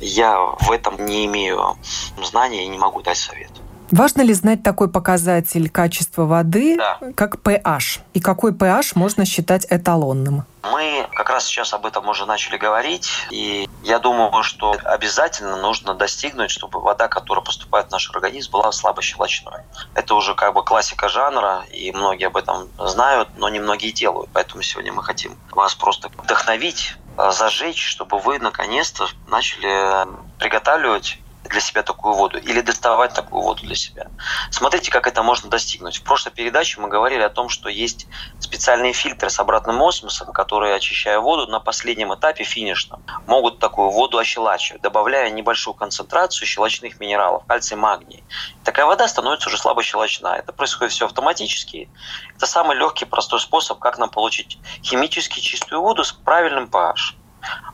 я 0.00 0.38
в 0.38 0.70
этом 0.70 1.04
не 1.04 1.26
имею 1.26 1.76
знаний 2.22 2.64
и 2.64 2.68
не 2.68 2.78
могу 2.78 3.02
дать 3.02 3.18
совет. 3.18 3.50
Важно 3.90 4.22
ли 4.22 4.32
знать 4.32 4.62
такой 4.62 4.88
показатель 4.88 5.68
качества 5.68 6.24
воды, 6.24 6.76
да. 6.76 6.98
как 7.14 7.36
pH? 7.36 8.00
И 8.14 8.20
какой 8.20 8.52
pH 8.52 8.92
можно 8.94 9.24
считать 9.24 9.66
эталонным? 9.68 10.44
Мы 10.62 11.06
как 11.12 11.28
раз 11.28 11.44
сейчас 11.44 11.74
об 11.74 11.84
этом 11.84 12.08
уже 12.08 12.24
начали 12.24 12.56
говорить, 12.56 13.10
и 13.30 13.68
я 13.82 13.98
думаю, 13.98 14.42
что 14.42 14.74
обязательно 14.84 15.56
нужно 15.56 15.94
достигнуть, 15.94 16.50
чтобы 16.50 16.80
вода, 16.80 17.06
которая 17.08 17.44
поступает 17.44 17.88
в 17.88 17.90
наш 17.90 18.10
организм, 18.10 18.52
была 18.52 18.72
слабощелочной. 18.72 19.62
Это 19.94 20.14
уже 20.14 20.34
как 20.34 20.54
бы 20.54 20.64
классика 20.64 21.08
жанра, 21.08 21.64
и 21.70 21.92
многие 21.92 22.28
об 22.28 22.36
этом 22.36 22.68
знают, 22.78 23.28
но 23.36 23.48
не 23.50 23.60
многие 23.60 23.90
делают. 23.90 24.30
Поэтому 24.32 24.62
сегодня 24.62 24.92
мы 24.92 25.04
хотим 25.04 25.36
вас 25.50 25.74
просто 25.74 26.08
вдохновить, 26.16 26.96
зажечь, 27.16 27.86
чтобы 27.86 28.18
вы 28.18 28.38
наконец-то 28.38 29.06
начали 29.28 30.08
приготавливать 30.38 31.18
для 31.48 31.60
себя 31.60 31.82
такую 31.82 32.14
воду 32.14 32.38
или 32.38 32.60
доставать 32.60 33.14
такую 33.14 33.42
воду 33.42 33.62
для 33.62 33.74
себя. 33.74 34.06
Смотрите, 34.50 34.90
как 34.90 35.06
это 35.06 35.22
можно 35.22 35.50
достигнуть. 35.50 35.98
В 35.98 36.02
прошлой 36.02 36.30
передаче 36.30 36.80
мы 36.80 36.88
говорили 36.88 37.22
о 37.22 37.28
том, 37.28 37.48
что 37.48 37.68
есть 37.68 38.08
специальные 38.38 38.92
фильтры 38.92 39.30
с 39.30 39.38
обратным 39.38 39.82
осмосом, 39.82 40.32
которые, 40.32 40.74
очищая 40.74 41.20
воду 41.20 41.46
на 41.46 41.60
последнем 41.60 42.14
этапе 42.14 42.44
финишном, 42.44 43.04
могут 43.26 43.58
такую 43.58 43.90
воду 43.90 44.18
ощелачивать, 44.18 44.82
добавляя 44.82 45.30
небольшую 45.30 45.74
концентрацию 45.74 46.46
щелочных 46.46 46.98
минералов, 46.98 47.44
кальций, 47.46 47.76
магний. 47.76 48.24
Такая 48.64 48.86
вода 48.86 49.06
становится 49.06 49.48
уже 49.48 49.58
слабо 49.58 49.82
щелочная. 49.82 50.36
Это 50.36 50.52
происходит 50.52 50.92
все 50.92 51.06
автоматически. 51.06 51.90
Это 52.36 52.46
самый 52.46 52.76
легкий, 52.76 53.04
простой 53.04 53.40
способ, 53.40 53.78
как 53.78 53.98
нам 53.98 54.08
получить 54.08 54.58
химически 54.82 55.40
чистую 55.40 55.82
воду 55.82 56.04
с 56.04 56.12
правильным 56.12 56.64
pH. 56.64 57.14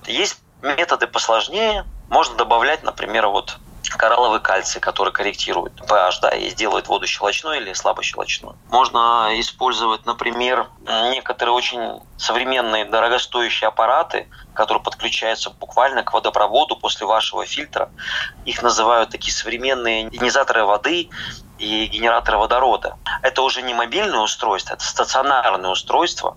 Есть 0.06 0.38
методы 0.62 1.06
посложнее, 1.06 1.84
можно 2.10 2.36
добавлять, 2.36 2.82
например, 2.82 3.28
вот 3.28 3.58
коралловый 3.96 4.40
кальций, 4.40 4.80
который 4.80 5.12
корректирует 5.12 5.80
pH, 5.80 6.20
да, 6.22 6.28
и 6.30 6.50
сделает 6.50 6.88
воду 6.88 7.06
щелочной 7.06 7.58
или 7.58 7.72
слабо 7.72 8.02
щелочной. 8.02 8.52
Можно 8.68 9.30
использовать, 9.40 10.06
например, 10.06 10.68
некоторые 11.10 11.54
очень 11.54 12.00
современные 12.16 12.84
дорогостоящие 12.84 13.68
аппараты, 13.68 14.28
которые 14.54 14.82
подключаются 14.82 15.50
буквально 15.50 16.02
к 16.02 16.12
водопроводу 16.12 16.76
после 16.76 17.06
вашего 17.06 17.46
фильтра. 17.46 17.90
Их 18.44 18.62
называют 18.62 19.10
такие 19.10 19.32
современные 19.32 20.08
ионизаторы 20.08 20.64
воды, 20.64 21.10
и 21.60 21.86
генератора 21.86 22.38
водорода. 22.38 22.96
Это 23.22 23.42
уже 23.42 23.62
не 23.62 23.74
мобильное 23.74 24.20
устройство, 24.20 24.74
это 24.74 24.84
стационарное 24.84 25.70
устройство, 25.70 26.36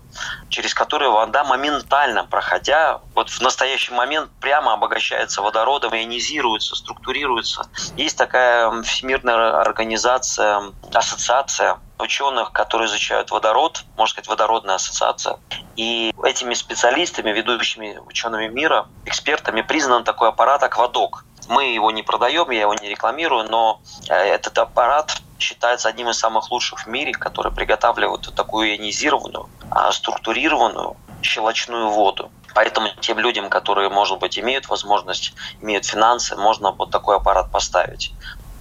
через 0.50 0.74
которое 0.74 1.10
вода 1.10 1.44
моментально, 1.44 2.24
проходя, 2.24 3.00
вот 3.14 3.30
в 3.30 3.40
настоящий 3.40 3.92
момент 3.92 4.30
прямо 4.40 4.74
обогащается 4.74 5.40
водородом, 5.40 5.94
ионизируется, 5.94 6.76
структурируется. 6.76 7.66
Есть 7.96 8.18
такая 8.18 8.82
всемирная 8.82 9.60
организация, 9.60 10.62
ассоциация 10.92 11.78
ученых, 11.98 12.52
которые 12.52 12.88
изучают 12.88 13.30
водород, 13.30 13.84
можно 13.96 14.10
сказать, 14.10 14.28
водородная 14.28 14.74
ассоциация. 14.74 15.38
И 15.76 16.12
этими 16.22 16.54
специалистами, 16.54 17.30
ведущими 17.30 17.98
учеными 18.06 18.48
мира, 18.48 18.88
экспертами 19.06 19.62
признан 19.62 20.04
такой 20.04 20.28
аппарат 20.28 20.62
«Аквадок». 20.62 21.23
Мы 21.48 21.72
его 21.72 21.90
не 21.90 22.02
продаем, 22.02 22.50
я 22.50 22.62
его 22.62 22.74
не 22.74 22.88
рекламирую, 22.88 23.48
но 23.50 23.80
э, 24.08 24.14
этот 24.14 24.58
аппарат 24.58 25.20
считается 25.38 25.88
одним 25.88 26.10
из 26.10 26.18
самых 26.18 26.50
лучших 26.50 26.86
в 26.86 26.86
мире, 26.86 27.12
который 27.12 27.52
приготавливает 27.52 28.34
такую 28.34 28.70
ионизированную, 28.70 29.48
а, 29.70 29.92
структурированную 29.92 30.96
щелочную 31.22 31.90
воду. 31.90 32.30
Поэтому 32.54 32.88
тем 33.00 33.18
людям, 33.18 33.50
которые, 33.50 33.88
может 33.88 34.18
быть, 34.20 34.38
имеют 34.38 34.68
возможность, 34.68 35.34
имеют 35.60 35.84
финансы, 35.84 36.36
можно 36.36 36.70
вот 36.70 36.90
такой 36.90 37.16
аппарат 37.16 37.50
поставить. 37.50 38.12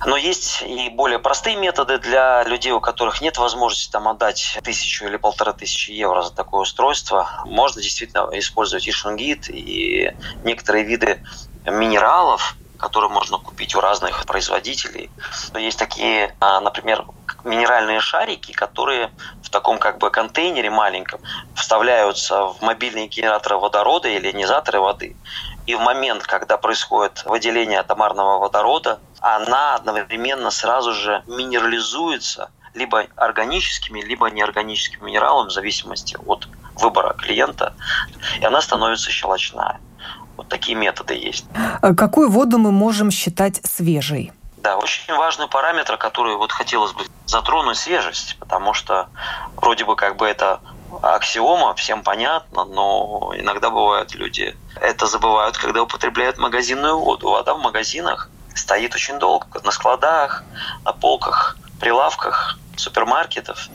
Но 0.05 0.17
есть 0.17 0.61
и 0.63 0.89
более 0.89 1.19
простые 1.19 1.55
методы 1.55 1.97
для 1.97 2.43
людей, 2.43 2.73
у 2.73 2.81
которых 2.81 3.21
нет 3.21 3.37
возможности 3.37 3.89
там, 3.91 4.07
отдать 4.07 4.59
тысячу 4.63 5.05
или 5.05 5.15
полторы 5.15 5.53
тысячи 5.53 5.91
евро 5.91 6.23
за 6.23 6.33
такое 6.33 6.61
устройство. 6.61 7.29
Можно 7.45 7.81
действительно 7.81 8.27
использовать 8.33 8.87
и 8.87 8.91
шунгит, 8.91 9.49
и 9.49 10.11
некоторые 10.43 10.83
виды 10.83 11.21
минералов, 11.65 12.57
которые 12.83 13.09
можно 13.09 13.37
купить 13.37 13.75
у 13.75 13.79
разных 13.79 14.25
производителей. 14.25 15.09
Есть 15.55 15.79
такие, 15.79 16.35
а, 16.41 16.59
например, 16.59 17.05
минеральные 17.45 18.01
шарики, 18.01 18.51
которые 18.51 19.09
в 19.41 19.49
таком 19.49 19.77
как 19.77 19.99
бы 19.99 20.11
контейнере 20.11 20.69
маленьком 20.69 21.21
вставляются 21.53 22.43
в 22.47 22.61
мобильные 22.61 23.07
генераторы 23.07 23.57
водорода 23.57 24.09
или 24.09 24.27
ионизаторы 24.27 24.81
воды. 24.81 25.15
И 25.65 25.75
в 25.75 25.79
момент, 25.79 26.23
когда 26.27 26.57
происходит 26.57 27.23
выделение 27.25 27.79
атомарного 27.79 28.39
водорода, 28.39 29.01
она 29.21 29.75
одновременно 29.75 30.51
сразу 30.51 30.93
же 30.93 31.23
минерализуется 31.25 32.51
либо 32.73 33.07
органическими, 33.15 34.01
либо 34.01 34.29
неорганическими 34.29 35.05
минералами, 35.05 35.47
в 35.47 35.53
зависимости 35.53 36.17
от 36.19 36.49
выбора 36.75 37.13
клиента, 37.13 37.75
и 38.41 38.45
она 38.45 38.61
становится 38.61 39.09
щелочная. 39.09 39.79
Вот 40.37 40.47
такие 40.49 40.75
методы 40.75 41.13
есть. 41.13 41.45
А 41.81 41.93
какую 41.93 42.29
воду 42.29 42.57
мы 42.57 42.71
можем 42.71 43.11
считать 43.11 43.61
свежей? 43.65 44.31
Да, 44.57 44.77
очень 44.77 45.13
важный 45.15 45.47
параметр, 45.47 45.97
который 45.97 46.35
вот 46.35 46.51
хотелось 46.51 46.93
бы 46.93 47.03
затронуть, 47.25 47.77
свежесть, 47.77 48.37
потому 48.39 48.73
что 48.73 49.07
вроде 49.57 49.83
бы 49.83 49.95
как 49.95 50.15
бы 50.15 50.25
это 50.25 50.61
аксиома, 51.01 51.73
всем 51.73 52.03
понятно, 52.03 52.63
но 52.65 53.33
иногда 53.35 53.69
бывают 53.69 54.15
люди 54.15 54.55
это 54.81 55.07
забывают, 55.07 55.57
когда 55.57 55.83
употребляют 55.83 56.37
магазинную 56.37 56.99
воду. 56.99 57.29
Вода 57.29 57.53
в 57.53 57.61
магазинах 57.61 58.29
стоит 58.55 58.93
очень 58.95 59.19
долго, 59.19 59.47
на 59.63 59.71
складах, 59.71 60.43
на 60.83 60.93
полках, 60.93 61.57
прилавках 61.79 62.59
супермаркетов. 62.83 63.69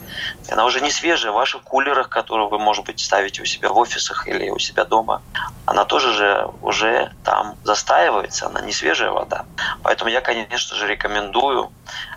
Она 0.51 0.65
уже 0.65 0.81
не 0.81 0.91
свежая. 0.91 1.33
В 1.33 1.35
ваших 1.35 1.63
кулерах, 1.63 2.09
которые 2.09 2.49
вы, 2.49 2.59
может 2.59 2.85
быть, 2.85 3.01
ставите 3.01 3.43
у 3.43 3.47
себя 3.47 3.69
в 3.71 3.79
офисах 3.79 4.29
или 4.29 4.51
у 4.51 4.59
себя 4.59 4.85
дома, 4.85 5.23
она 5.67 5.85
тоже 5.85 6.13
же 6.13 6.49
уже 6.63 7.11
там 7.25 7.57
застаивается. 7.65 8.47
Она 8.47 8.61
не 8.61 8.73
свежая 8.73 9.11
вода. 9.11 9.45
Поэтому 9.83 10.11
я, 10.11 10.21
конечно 10.21 10.77
же, 10.77 10.87
рекомендую 10.87 11.73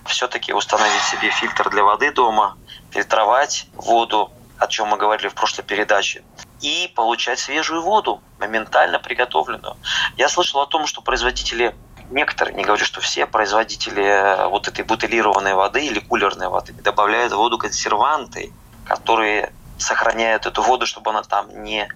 все-таки 0.05 0.53
установить 0.53 1.03
себе 1.03 1.29
фильтр 1.31 1.69
для 1.69 1.83
воды 1.83 2.11
дома, 2.11 2.57
фильтровать 2.91 3.67
воду, 3.73 4.31
о 4.57 4.67
чем 4.67 4.89
мы 4.89 4.97
говорили 4.97 5.29
в 5.29 5.33
прошлой 5.33 5.63
передаче, 5.63 6.23
и 6.61 6.91
получать 6.95 7.39
свежую 7.39 7.81
воду, 7.81 8.21
моментально 8.39 8.99
приготовленную. 8.99 9.75
Я 10.17 10.29
слышал 10.29 10.61
о 10.61 10.65
том, 10.67 10.85
что 10.85 11.01
производители 11.01 11.75
некоторые, 12.11 12.55
не 12.55 12.63
говорю, 12.63 12.85
что 12.85 13.01
все 13.01 13.25
производители 13.25 14.03
э, 14.03 14.47
вот 14.47 14.67
этой 14.67 14.83
бутылированной 14.85 15.53
воды 15.53 15.85
или 15.85 15.99
кулерной 15.99 16.49
воды 16.49 16.73
добавляют 16.73 17.33
в 17.33 17.37
воду 17.37 17.57
консерванты, 17.57 18.51
которые 18.85 19.51
сохраняют 19.77 20.45
эту 20.45 20.61
воду, 20.61 20.85
чтобы 20.85 21.09
она 21.11 21.23
там 21.23 21.63
не 21.63 21.87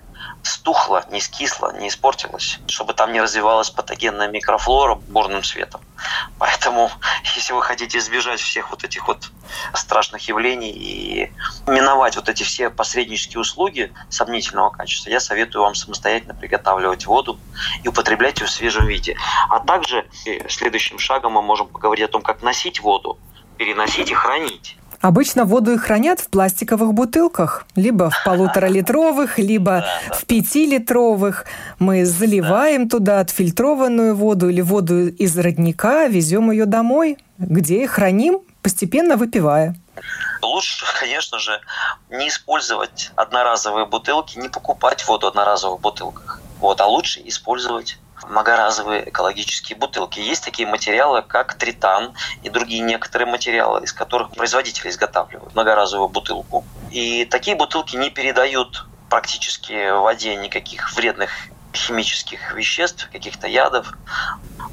стухла, 0.44 1.06
не 1.10 1.20
скисла, 1.22 1.74
не 1.78 1.88
испортилась, 1.88 2.60
чтобы 2.68 2.94
там 2.94 3.12
не 3.14 3.22
развивалась 3.22 3.70
патогенная 3.70 4.28
микрофлора 4.28 4.96
бурным 4.96 5.44
светом. 5.44 5.82
Поэтому, 6.38 6.92
если 7.36 7.54
вы 7.54 7.62
хотите 7.62 7.98
избежать 7.98 8.40
всех 8.40 8.72
вот 8.72 8.84
этих 8.84 9.08
вот 9.08 9.32
страшных 9.74 10.28
явлений 10.28 10.72
и 10.72 11.32
миновать 11.68 12.16
вот 12.16 12.30
эти 12.30 12.44
все 12.44 12.70
посреднические 12.70 13.40
услуги 13.40 13.92
сомнительного 14.10 14.70
качества, 14.70 15.10
я 15.10 15.20
советую 15.20 15.64
вам 15.64 15.76
самостоятельно 15.76 16.34
приготавливать 16.34 17.06
воду 17.06 17.40
и 17.84 17.88
употреблять 17.88 18.40
ее 18.40 18.48
в 18.48 18.52
свежем 18.52 18.86
виде. 18.86 19.18
А 19.50 19.60
также 19.60 20.08
следующим 20.50 21.00
шагом 21.00 21.34
мы 21.34 21.42
можем 21.42 21.68
поговорить 21.68 22.06
о 22.06 22.12
том, 22.12 22.22
как 22.22 22.42
носить 22.42 22.80
воду, 22.80 23.18
переносить 23.58 24.12
и 24.12 24.14
хранить. 24.14 24.78
Обычно 25.02 25.46
воду 25.46 25.74
и 25.74 25.78
хранят 25.78 26.20
в 26.20 26.30
пластиковых 26.30 26.94
бутылках, 26.94 27.66
либо 27.76 28.10
в 28.10 28.16
полуторалитровых, 28.26 29.38
либо 29.38 29.86
в 30.12 30.26
пятилитровых. 30.26 31.46
Мы 31.80 32.06
заливаем 32.06 32.90
туда 32.90 33.20
отфильтрованную 33.20 34.16
воду 34.16 34.50
или 34.50 34.62
воду 34.62 35.08
из 35.08 35.38
родника, 35.38 36.08
везем 36.08 36.52
ее 36.52 36.66
домой, 36.66 37.18
где 37.38 37.84
и 37.84 37.88
храним, 37.88 38.42
постепенно 38.62 39.18
выпивая. 39.18 39.76
Лучше, 40.42 40.86
конечно 41.00 41.40
же, 41.40 41.62
не 42.10 42.28
использовать 42.28 43.12
одноразовые 43.16 43.86
бутылки, 43.86 44.38
не 44.38 44.50
покупать 44.50 45.08
воду 45.08 45.28
в 45.28 45.30
одноразовых 45.30 45.80
бутылках. 45.82 46.42
Вот, 46.60 46.82
а 46.82 46.86
лучше 46.86 47.22
использовать 47.26 47.98
многоразовые 48.24 49.10
экологические 49.10 49.78
бутылки. 49.78 50.20
Есть 50.20 50.44
такие 50.44 50.68
материалы, 50.68 51.22
как 51.22 51.56
тритан 51.56 52.14
и 52.42 52.50
другие 52.50 52.82
некоторые 52.82 53.30
материалы, 53.30 53.84
из 53.84 53.94
которых 53.94 54.32
производители 54.32 54.90
изготавливают 54.90 55.54
многоразовую 55.54 56.10
бутылку. 56.10 56.68
И 56.90 57.26
такие 57.26 57.56
бутылки 57.56 57.96
не 57.96 58.10
передают 58.10 58.90
практически 59.10 59.92
в 59.92 60.02
воде 60.02 60.36
никаких 60.36 60.96
вредных 60.96 61.30
химических 61.76 62.54
веществ, 62.54 63.10
каких-то 63.12 63.48
ядов. 63.48 63.98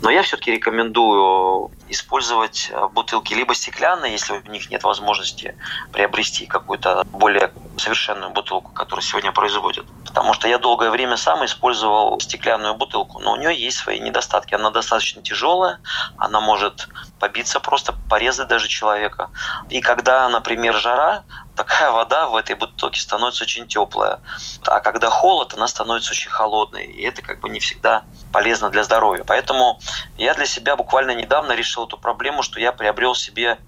Но 0.00 0.10
я 0.10 0.22
все-таки 0.22 0.52
рекомендую 0.52 1.70
использовать 1.88 2.70
э, 2.70 2.88
бутылки 2.88 3.34
либо 3.34 3.54
стеклянные, 3.54 4.12
если 4.12 4.32
у 4.32 4.50
них 4.50 4.70
нет 4.70 4.82
возможности 4.82 5.56
приобрести 5.92 6.46
какую-то 6.46 7.04
более 7.12 7.52
совершенную 7.76 8.30
бутылку, 8.30 8.72
которую 8.72 9.02
сегодня 9.02 9.32
производят. 9.32 9.86
Потому 10.04 10.34
что 10.34 10.48
я 10.48 10.58
долгое 10.58 10.90
время 10.90 11.16
сам 11.16 11.44
использовал 11.44 12.18
стеклянную 12.20 12.74
бутылку, 12.74 13.18
но 13.20 13.32
у 13.32 13.36
нее 13.36 13.54
есть 13.54 13.78
свои 13.78 13.98
недостатки. 14.00 14.54
Она 14.54 14.70
достаточно 14.70 15.22
тяжелая, 15.22 15.80
она 16.16 16.40
может 16.40 16.88
побиться 17.18 17.60
просто, 17.60 17.94
порезать 18.08 18.48
даже 18.48 18.68
человека. 18.68 19.30
И 19.68 19.80
когда, 19.80 20.28
например, 20.28 20.74
жара, 20.74 21.24
такая 21.56 21.90
вода 21.90 22.28
в 22.28 22.36
этой 22.36 22.56
бутылке 22.56 23.00
становится 23.00 23.44
очень 23.44 23.66
теплая. 23.66 24.20
А 24.66 24.80
когда 24.80 25.10
холод, 25.10 25.54
она 25.54 25.66
становится 25.68 26.12
очень 26.12 26.30
холодной. 26.30 26.86
И 26.86 27.02
это 27.02 27.22
как 27.22 27.40
бы 27.40 27.48
не 27.48 27.60
всегда 27.60 28.04
полезно 28.32 28.70
для 28.70 28.84
здоровья. 28.84 29.24
Поэтому 29.24 29.80
я 30.16 30.34
для 30.34 30.46
себя 30.46 30.76
буквально 30.76 31.12
недавно 31.14 31.52
решил 31.52 31.86
эту 31.86 31.98
проблему, 31.98 32.42
что 32.42 32.60
я 32.60 32.72
приобрел 32.72 33.14
себе 33.14 33.58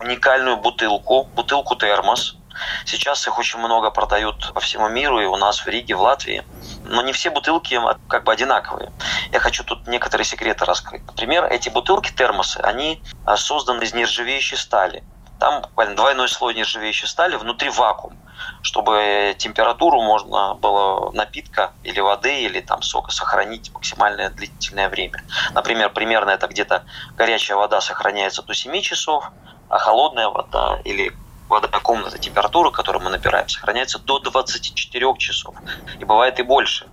уникальную 0.00 0.56
бутылку, 0.56 1.24
бутылку 1.34 1.76
термос. 1.76 2.36
Сейчас 2.84 3.26
их 3.26 3.38
очень 3.38 3.58
много 3.58 3.90
продают 3.90 4.52
по 4.52 4.60
всему 4.60 4.88
миру, 4.88 5.20
и 5.20 5.24
у 5.24 5.36
нас 5.36 5.64
в 5.64 5.68
Риге, 5.68 5.94
в 5.94 6.02
Латвии. 6.02 6.44
Но 6.84 7.00
не 7.00 7.12
все 7.12 7.30
бутылки 7.30 7.80
как 8.08 8.24
бы 8.24 8.32
одинаковые. 8.32 8.92
Я 9.32 9.40
хочу 9.40 9.64
тут 9.64 9.86
некоторые 9.86 10.26
секреты 10.26 10.64
раскрыть. 10.64 11.06
Например, 11.06 11.44
эти 11.44 11.68
бутылки 11.68 12.12
термосы, 12.12 12.58
они 12.58 13.02
а, 13.24 13.36
созданы 13.36 13.84
из 13.84 13.94
нержавеющей 13.94 14.56
стали. 14.56 15.02
Там 15.40 15.62
буквально 15.62 15.96
двойной 15.96 16.28
слой 16.28 16.54
нержавеющей 16.54 17.08
стали, 17.08 17.34
внутри 17.34 17.70
вакуум, 17.70 18.14
чтобы 18.60 19.34
температуру 19.38 20.02
можно 20.02 20.52
было 20.54 21.10
напитка 21.12 21.72
или 21.82 21.98
воды, 21.98 22.42
или 22.42 22.60
там 22.60 22.82
сока 22.82 23.10
сохранить 23.10 23.72
максимальное 23.72 24.28
длительное 24.28 24.90
время. 24.90 25.24
Например, 25.52 25.88
примерно 25.88 26.30
это 26.30 26.46
где-то 26.46 26.84
горячая 27.16 27.56
вода 27.56 27.80
сохраняется 27.80 28.42
до 28.42 28.52
7 28.52 28.82
часов, 28.82 29.32
а 29.70 29.78
холодная 29.78 30.28
вода 30.28 30.78
или 30.84 31.16
вода 31.48 31.68
комнаты 31.80 32.18
температура, 32.18 32.70
которую 32.70 33.02
мы 33.02 33.10
набираем, 33.10 33.48
сохраняется 33.48 33.98
до 33.98 34.18
24 34.18 35.14
часов. 35.16 35.54
И 35.98 36.04
бывает 36.04 36.38
и 36.38 36.42
больше. 36.42 36.86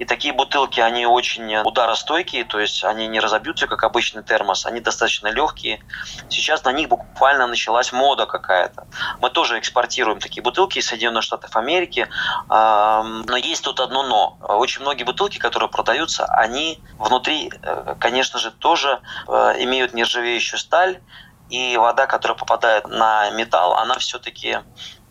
И 0.00 0.06
такие 0.06 0.32
бутылки, 0.32 0.80
они 0.80 1.04
очень 1.04 1.58
ударостойкие, 1.58 2.44
то 2.44 2.58
есть 2.58 2.84
они 2.84 3.06
не 3.06 3.20
разобьются, 3.20 3.66
как 3.66 3.84
обычный 3.84 4.22
термос, 4.22 4.64
они 4.64 4.80
достаточно 4.80 5.28
легкие. 5.28 5.78
Сейчас 6.30 6.64
на 6.64 6.72
них 6.72 6.88
буквально 6.88 7.46
началась 7.46 7.92
мода 7.92 8.24
какая-то. 8.24 8.86
Мы 9.20 9.28
тоже 9.28 9.58
экспортируем 9.58 10.18
такие 10.18 10.42
бутылки 10.42 10.78
из 10.78 10.86
Соединенных 10.86 11.22
Штатов 11.22 11.54
Америки, 11.54 12.08
но 12.48 13.36
есть 13.36 13.62
тут 13.62 13.78
одно 13.78 14.02
но. 14.02 14.38
Очень 14.40 14.80
многие 14.80 15.04
бутылки, 15.04 15.36
которые 15.36 15.68
продаются, 15.68 16.24
они 16.24 16.82
внутри, 16.96 17.52
э, 17.62 17.94
конечно 18.00 18.38
же, 18.38 18.52
тоже 18.52 19.02
э, 19.28 19.56
имеют 19.58 19.92
нержавеющую 19.92 20.58
сталь, 20.58 20.98
и 21.50 21.76
вода, 21.76 22.06
которая 22.06 22.38
попадает 22.38 22.88
на 22.88 23.28
металл, 23.32 23.74
она 23.74 23.98
все-таки 23.98 24.60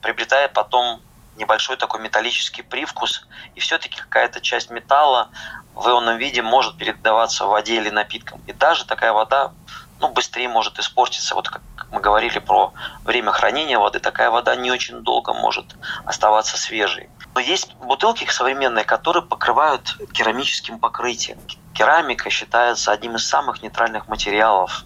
приобретает 0.02 0.54
потом 0.54 1.02
небольшой 1.40 1.78
такой 1.78 2.02
металлический 2.02 2.62
привкус, 2.62 3.26
и 3.56 3.60
все-таки 3.60 4.00
какая-то 4.00 4.42
часть 4.42 4.70
металла 4.70 5.30
в 5.74 5.88
ионном 5.88 6.18
виде 6.18 6.42
может 6.42 6.78
передаваться 6.78 7.46
в 7.46 7.50
воде 7.50 7.78
или 7.78 7.90
напиткам. 7.90 8.42
И 8.46 8.54
даже 8.54 8.86
такая 8.86 9.14
вода 9.14 9.54
ну, 10.00 10.10
быстрее 10.10 10.48
может 10.48 10.80
испортиться. 10.80 11.36
Вот 11.36 11.50
как 11.50 11.62
мы 11.92 12.02
говорили 12.02 12.40
про 12.40 12.74
время 13.04 13.32
хранения 13.32 13.80
воды, 13.80 14.00
такая 14.00 14.30
вода 14.30 14.56
не 14.56 14.72
очень 14.72 15.02
долго 15.02 15.34
может 15.34 15.76
оставаться 16.06 16.58
свежей. 16.58 17.10
Но 17.34 17.40
есть 17.40 17.74
бутылки 17.76 18.30
современные, 18.30 18.86
которые 18.86 19.24
покрывают 19.24 19.98
керамическим 20.14 20.80
покрытием. 20.80 21.40
Керамика 21.74 22.30
считается 22.30 22.92
одним 22.92 23.16
из 23.16 23.28
самых 23.28 23.62
нейтральных 23.62 24.08
материалов, 24.08 24.84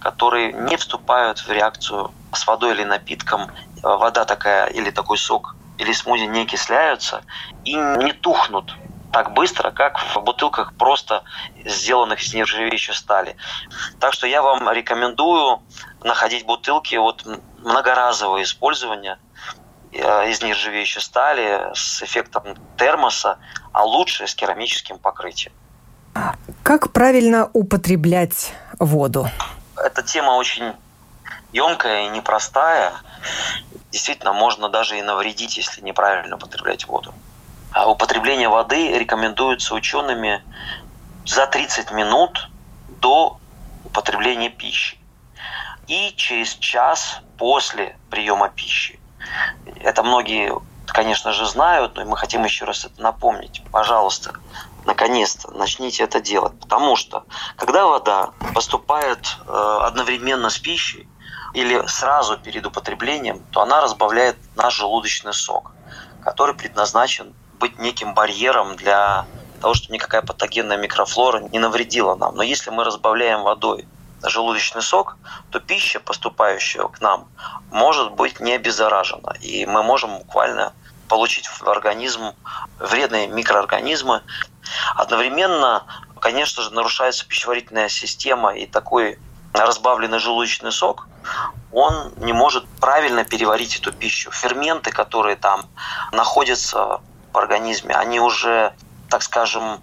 которые 0.00 0.52
не 0.52 0.76
вступают 0.76 1.38
в 1.38 1.50
реакцию 1.50 2.12
с 2.32 2.46
водой 2.46 2.74
или 2.74 2.84
напитком. 2.84 3.50
Вода 3.82 4.24
такая 4.24 4.66
или 4.66 4.90
такой 4.90 5.16
сок 5.18 5.55
или 5.78 5.92
смузи 5.92 6.24
не 6.24 6.42
окисляются 6.42 7.22
и 7.64 7.74
не 7.74 8.12
тухнут 8.12 8.74
так 9.12 9.32
быстро, 9.32 9.70
как 9.70 9.98
в 9.98 10.20
бутылках 10.20 10.74
просто 10.74 11.22
сделанных 11.64 12.22
из 12.22 12.34
нержавеющей 12.34 12.92
стали. 12.92 13.36
Так 13.98 14.12
что 14.12 14.26
я 14.26 14.42
вам 14.42 14.70
рекомендую 14.70 15.62
находить 16.02 16.44
бутылки 16.44 16.96
вот 16.96 17.24
многоразового 17.58 18.42
использования 18.42 19.18
э, 19.92 20.30
из 20.30 20.42
нержавеющей 20.42 21.00
стали 21.00 21.70
с 21.72 22.02
эффектом 22.02 22.42
термоса, 22.76 23.38
а 23.72 23.84
лучше 23.84 24.26
с 24.26 24.34
керамическим 24.34 24.98
покрытием. 24.98 25.54
Как 26.62 26.92
правильно 26.92 27.48
употреблять 27.52 28.52
воду? 28.78 29.28
Эта 29.76 30.02
тема 30.02 30.32
очень 30.32 30.74
емкая 31.52 32.06
и 32.06 32.08
непростая 32.08 32.92
действительно 33.96 34.34
можно 34.34 34.68
даже 34.68 34.98
и 34.98 35.02
навредить, 35.02 35.56
если 35.56 35.80
неправильно 35.80 36.36
употреблять 36.36 36.86
воду. 36.86 37.14
А 37.72 37.90
употребление 37.90 38.50
воды 38.50 38.98
рекомендуется 38.98 39.74
учеными 39.74 40.42
за 41.24 41.46
30 41.46 41.92
минут 41.92 42.50
до 43.00 43.38
употребления 43.84 44.50
пищи 44.50 44.98
и 45.86 46.12
через 46.14 46.56
час 46.56 47.20
после 47.38 47.96
приема 48.10 48.50
пищи. 48.50 49.00
Это 49.80 50.02
многие, 50.02 50.52
конечно 50.86 51.32
же, 51.32 51.46
знают, 51.46 51.96
но 51.96 52.04
мы 52.04 52.18
хотим 52.18 52.44
еще 52.44 52.66
раз 52.66 52.84
это 52.84 53.00
напомнить. 53.00 53.62
Пожалуйста, 53.72 54.34
наконец-то 54.84 55.50
начните 55.52 56.04
это 56.04 56.20
делать. 56.20 56.58
Потому 56.60 56.96
что, 56.96 57.24
когда 57.56 57.86
вода 57.86 58.32
поступает 58.54 59.38
э, 59.46 59.78
одновременно 59.82 60.50
с 60.50 60.58
пищей, 60.58 61.08
или 61.54 61.86
сразу 61.86 62.38
перед 62.38 62.66
употреблением, 62.66 63.42
то 63.50 63.62
она 63.62 63.80
разбавляет 63.80 64.36
наш 64.56 64.74
желудочный 64.74 65.32
сок, 65.32 65.72
который 66.22 66.54
предназначен 66.54 67.34
быть 67.58 67.78
неким 67.78 68.14
барьером 68.14 68.76
для 68.76 69.26
того, 69.60 69.74
чтобы 69.74 69.94
никакая 69.94 70.22
патогенная 70.22 70.76
микрофлора 70.76 71.40
не 71.40 71.58
навредила 71.58 72.14
нам. 72.14 72.34
Но 72.34 72.42
если 72.42 72.70
мы 72.70 72.84
разбавляем 72.84 73.42
водой 73.42 73.86
желудочный 74.22 74.82
сок, 74.82 75.16
то 75.50 75.60
пища, 75.60 76.00
поступающая 76.00 76.84
к 76.84 77.00
нам, 77.00 77.28
может 77.70 78.12
быть 78.12 78.40
не 78.40 78.52
обеззаражена. 78.52 79.34
И 79.40 79.66
мы 79.66 79.82
можем 79.82 80.18
буквально 80.18 80.72
получить 81.08 81.46
в 81.46 81.68
организм 81.68 82.32
вредные 82.78 83.28
микроорганизмы. 83.28 84.22
Одновременно, 84.94 85.84
конечно 86.20 86.62
же, 86.62 86.72
нарушается 86.72 87.26
пищеварительная 87.26 87.88
система, 87.88 88.54
и 88.54 88.66
такой 88.66 89.18
разбавленный 89.64 90.18
желудочный 90.18 90.72
сок, 90.72 91.08
он 91.72 92.12
не 92.16 92.32
может 92.32 92.66
правильно 92.80 93.24
переварить 93.24 93.76
эту 93.76 93.92
пищу. 93.92 94.30
Ферменты, 94.30 94.90
которые 94.90 95.36
там 95.36 95.66
находятся 96.12 97.00
в 97.32 97.38
организме, 97.38 97.94
они 97.94 98.20
уже, 98.20 98.74
так 99.08 99.22
скажем, 99.22 99.80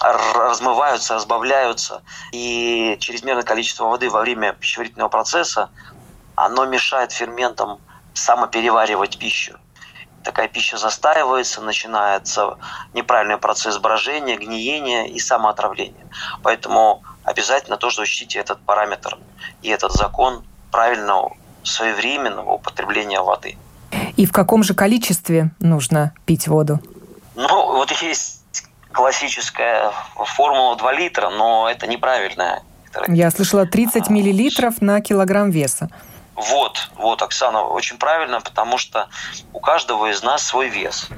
размываются, 0.00 1.14
разбавляются, 1.14 2.02
и 2.32 2.96
чрезмерное 3.00 3.44
количество 3.44 3.84
воды 3.84 4.10
во 4.10 4.20
время 4.20 4.52
пищеварительного 4.52 5.08
процесса, 5.08 5.70
оно 6.34 6.66
мешает 6.66 7.12
ферментам 7.12 7.78
самопереваривать 8.12 9.18
пищу. 9.18 9.58
Такая 10.24 10.48
пища 10.48 10.78
застаивается, 10.78 11.60
начинается 11.60 12.56
неправильный 12.94 13.36
процесс 13.36 13.78
брожения, 13.78 14.36
гниения 14.36 15.04
и 15.04 15.18
самоотравления. 15.18 16.06
Поэтому 16.42 17.02
обязательно 17.24 17.76
тоже 17.76 18.02
учтите 18.02 18.38
этот 18.38 18.60
параметр 18.60 19.18
и 19.62 19.68
этот 19.68 19.92
закон 19.92 20.44
правильного 20.70 21.36
своевременного 21.62 22.52
употребления 22.52 23.20
воды. 23.20 23.56
И 24.16 24.26
в 24.26 24.32
каком 24.32 24.62
же 24.62 24.74
количестве 24.74 25.50
нужно 25.60 26.12
пить 26.26 26.46
воду? 26.46 26.80
Ну, 27.34 27.72
вот 27.72 27.90
есть 28.02 28.42
классическая 28.92 29.92
формула 30.14 30.76
2 30.76 30.92
литра, 30.92 31.30
но 31.30 31.68
это 31.68 31.86
неправильная. 31.86 32.62
Я 33.08 33.30
слышала 33.30 33.66
30 33.66 34.08
миллилитров 34.08 34.80
на 34.80 35.00
килограмм 35.00 35.50
веса. 35.50 35.90
Вот, 36.36 36.90
вот, 36.96 37.22
Оксана, 37.22 37.62
очень 37.62 37.96
правильно, 37.96 38.40
потому 38.40 38.78
что 38.78 39.08
у 39.52 39.60
каждого 39.60 40.10
из 40.10 40.22
нас 40.22 40.42
свой 40.42 40.68
вес. 40.68 41.08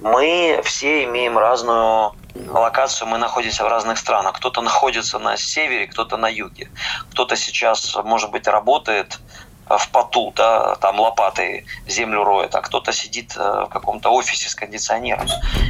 Мы 0.00 0.60
все 0.64 1.04
имеем 1.04 1.36
разную 1.36 2.14
локацию, 2.34 3.06
мы 3.06 3.18
находимся 3.18 3.64
в 3.64 3.68
разных 3.68 3.98
странах. 3.98 4.36
Кто-то 4.36 4.62
находится 4.62 5.18
на 5.18 5.36
севере, 5.36 5.86
кто-то 5.86 6.16
на 6.16 6.28
юге. 6.28 6.70
Кто-то 7.10 7.36
сейчас, 7.36 7.96
может 8.04 8.30
быть, 8.30 8.46
работает 8.46 9.18
в 9.68 9.90
поту, 9.90 10.32
да, 10.34 10.76
там 10.76 10.98
лопатой 10.98 11.66
землю 11.86 12.24
роет, 12.24 12.54
а 12.54 12.60
кто-то 12.60 12.92
сидит 12.92 13.36
э, 13.36 13.66
в 13.66 13.68
каком-то 13.68 14.10
офисе 14.10 14.48
с 14.48 14.54
кондиционером. 14.56 15.28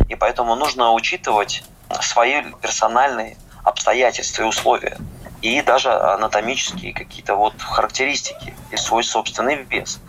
И 0.09 0.15
поэтому 0.15 0.55
нужно 0.55 0.93
учитывать 0.93 1.63
свои 2.01 2.43
персональные 2.63 3.37
обстоятельства 3.63 4.43
и 4.43 4.47
условия 4.47 4.97
и 5.43 5.63
даже 5.63 5.91
анатомические 5.93 6.93
какие-то 6.93 7.35
вот 7.35 7.55
характеристики 7.61 8.55
и 8.71 8.77
свой 8.77 9.03
собственный 9.05 9.57
вес. 9.65 10.01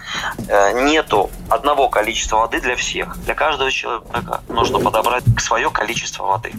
Э, 0.47 0.71
нету 0.83 1.29
одного 1.49 1.89
количества 1.89 2.37
воды 2.37 2.61
для 2.61 2.75
всех. 2.75 3.17
Для 3.23 3.33
каждого 3.33 3.71
человека 3.71 4.41
нужно 4.47 4.79
подобрать 4.79 5.23
свое 5.39 5.69
количество 5.71 6.25
воды, 6.25 6.53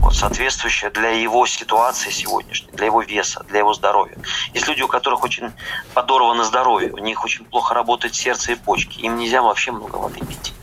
вот, 0.00 0.14
соответствующее 0.14 0.90
для 0.90 1.10
его 1.10 1.46
ситуации 1.46 2.10
сегодняшней, 2.10 2.70
для 2.72 2.86
его 2.86 3.02
веса, 3.02 3.44
для 3.48 3.60
его 3.60 3.74
здоровья. 3.74 4.16
Есть 4.52 4.68
люди, 4.68 4.82
у 4.82 4.88
которых 4.88 5.22
очень 5.24 5.52
подорвано 5.92 6.44
здоровье, 6.44 6.92
у 6.92 6.98
них 6.98 7.24
очень 7.24 7.44
плохо 7.44 7.74
работает 7.74 8.14
сердце 8.14 8.52
и 8.52 8.54
почки, 8.54 9.00
им 9.00 9.16
нельзя 9.16 9.42
вообще 9.42 9.72
много 9.72 9.96
воды 9.96 10.20
пить. 10.20 10.54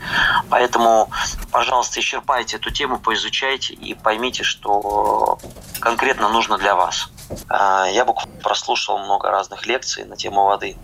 Поэтому, 0.48 1.10
пожалуйста, 1.50 2.00
исчерпайте 2.00 2.56
эту 2.56 2.70
тему, 2.70 2.98
поизучайте 2.98 3.74
и 3.74 3.94
поймите, 3.94 4.42
что 4.42 5.38
конкретно 5.80 6.28
нужно 6.28 6.58
для 6.58 6.74
вас. 6.74 7.10
А, 7.48 7.86
я 7.88 8.04
буквально 8.04 8.26
прослушал 8.42 8.98
много 8.98 9.30
разных 9.30 9.66
лекций 9.66 10.04
на 10.04 10.16
тему 10.16 10.44
воды. 10.44 10.80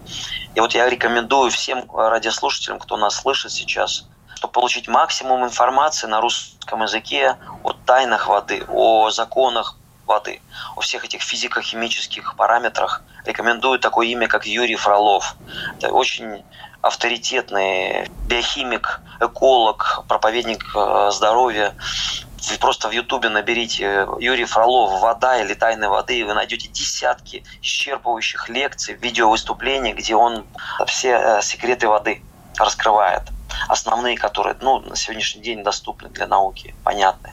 И 0.55 0.61
вот 0.61 0.75
я 0.75 0.89
рекомендую 0.89 1.51
всем 1.51 1.91
радиослушателям, 1.93 2.79
кто 2.79 2.97
нас 2.97 3.17
слышит 3.17 3.53
сейчас, 3.53 4.09
чтобы 4.35 4.53
получить 4.53 4.89
максимум 4.89 5.45
информации 5.45 6.07
на 6.07 6.21
русском 6.21 6.83
языке 6.83 7.39
о 7.63 7.73
тайнах 7.73 8.29
воды, 8.29 8.65
о 8.69 9.11
законах 9.11 9.79
воды, 10.09 10.41
о 10.75 10.81
всех 10.81 11.05
этих 11.05 11.23
физико-химических 11.23 12.35
параметрах. 12.35 13.03
Рекомендую 13.25 13.79
такое 13.79 14.07
имя, 14.09 14.27
как 14.27 14.47
Юрий 14.47 14.75
Фролов. 14.77 15.37
Это 15.77 15.93
очень 15.93 16.43
авторитетный 16.81 18.09
биохимик, 18.27 19.01
эколог, 19.21 20.05
проповедник 20.09 20.65
э, 20.75 21.11
здоровья. 21.13 21.75
Вы 22.51 22.57
просто 22.59 22.89
в 22.89 22.93
Ютубе 22.93 23.29
наберите 23.29 24.07
Юрий 24.21 24.45
Фролов 24.45 25.01
«Вода» 25.01 25.39
или 25.43 25.55
«Тайны 25.55 25.89
воды», 25.89 26.19
и 26.19 26.23
вы 26.23 26.35
найдете 26.35 26.69
десятки 26.69 27.45
исчерпывающих 27.63 28.49
лекций, 28.49 28.95
видеовыступлений, 28.95 29.93
где 29.93 30.15
он 30.15 30.47
все 30.87 31.11
э, 31.11 31.43
секреты 31.43 31.89
воды 31.89 32.23
раскрывает 32.57 33.25
основные, 33.69 34.17
которые 34.17 34.57
ну, 34.61 34.81
на 34.81 34.97
сегодняшний 34.97 35.43
день 35.43 35.63
доступны 35.63 36.09
для 36.09 36.27
науки, 36.27 36.75
понятны. 36.85 37.31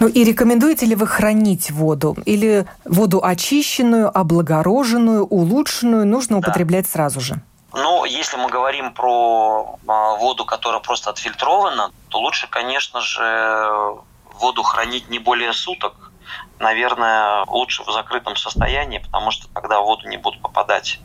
Ну 0.00 0.08
и 0.08 0.24
рекомендуете 0.24 0.86
ли 0.86 0.94
вы 0.94 1.06
хранить 1.06 1.70
воду? 1.70 2.16
Или 2.24 2.66
воду 2.84 3.20
очищенную, 3.22 4.16
облагороженную, 4.16 5.24
улучшенную 5.24 6.06
нужно 6.06 6.40
да. 6.40 6.48
употреблять 6.48 6.86
сразу 6.86 7.20
же? 7.20 7.36
Ну, 7.72 8.04
если 8.04 8.36
мы 8.36 8.48
говорим 8.48 8.92
про 8.92 9.78
а, 9.86 10.14
воду, 10.14 10.44
которая 10.44 10.80
просто 10.80 11.10
отфильтрована, 11.10 11.90
то 12.08 12.20
лучше, 12.20 12.46
конечно 12.48 13.00
же, 13.00 13.96
воду 14.34 14.62
хранить 14.62 15.08
не 15.08 15.18
более 15.18 15.52
суток. 15.52 16.12
Наверное, 16.60 17.44
лучше 17.48 17.82
в 17.82 17.90
закрытом 17.90 18.36
состоянии, 18.36 18.98
потому 18.98 19.32
что 19.32 19.48
тогда 19.52 19.80
в 19.80 19.84
воду 19.84 20.08
не 20.08 20.16
будут 20.16 20.40
попадать 20.40 21.00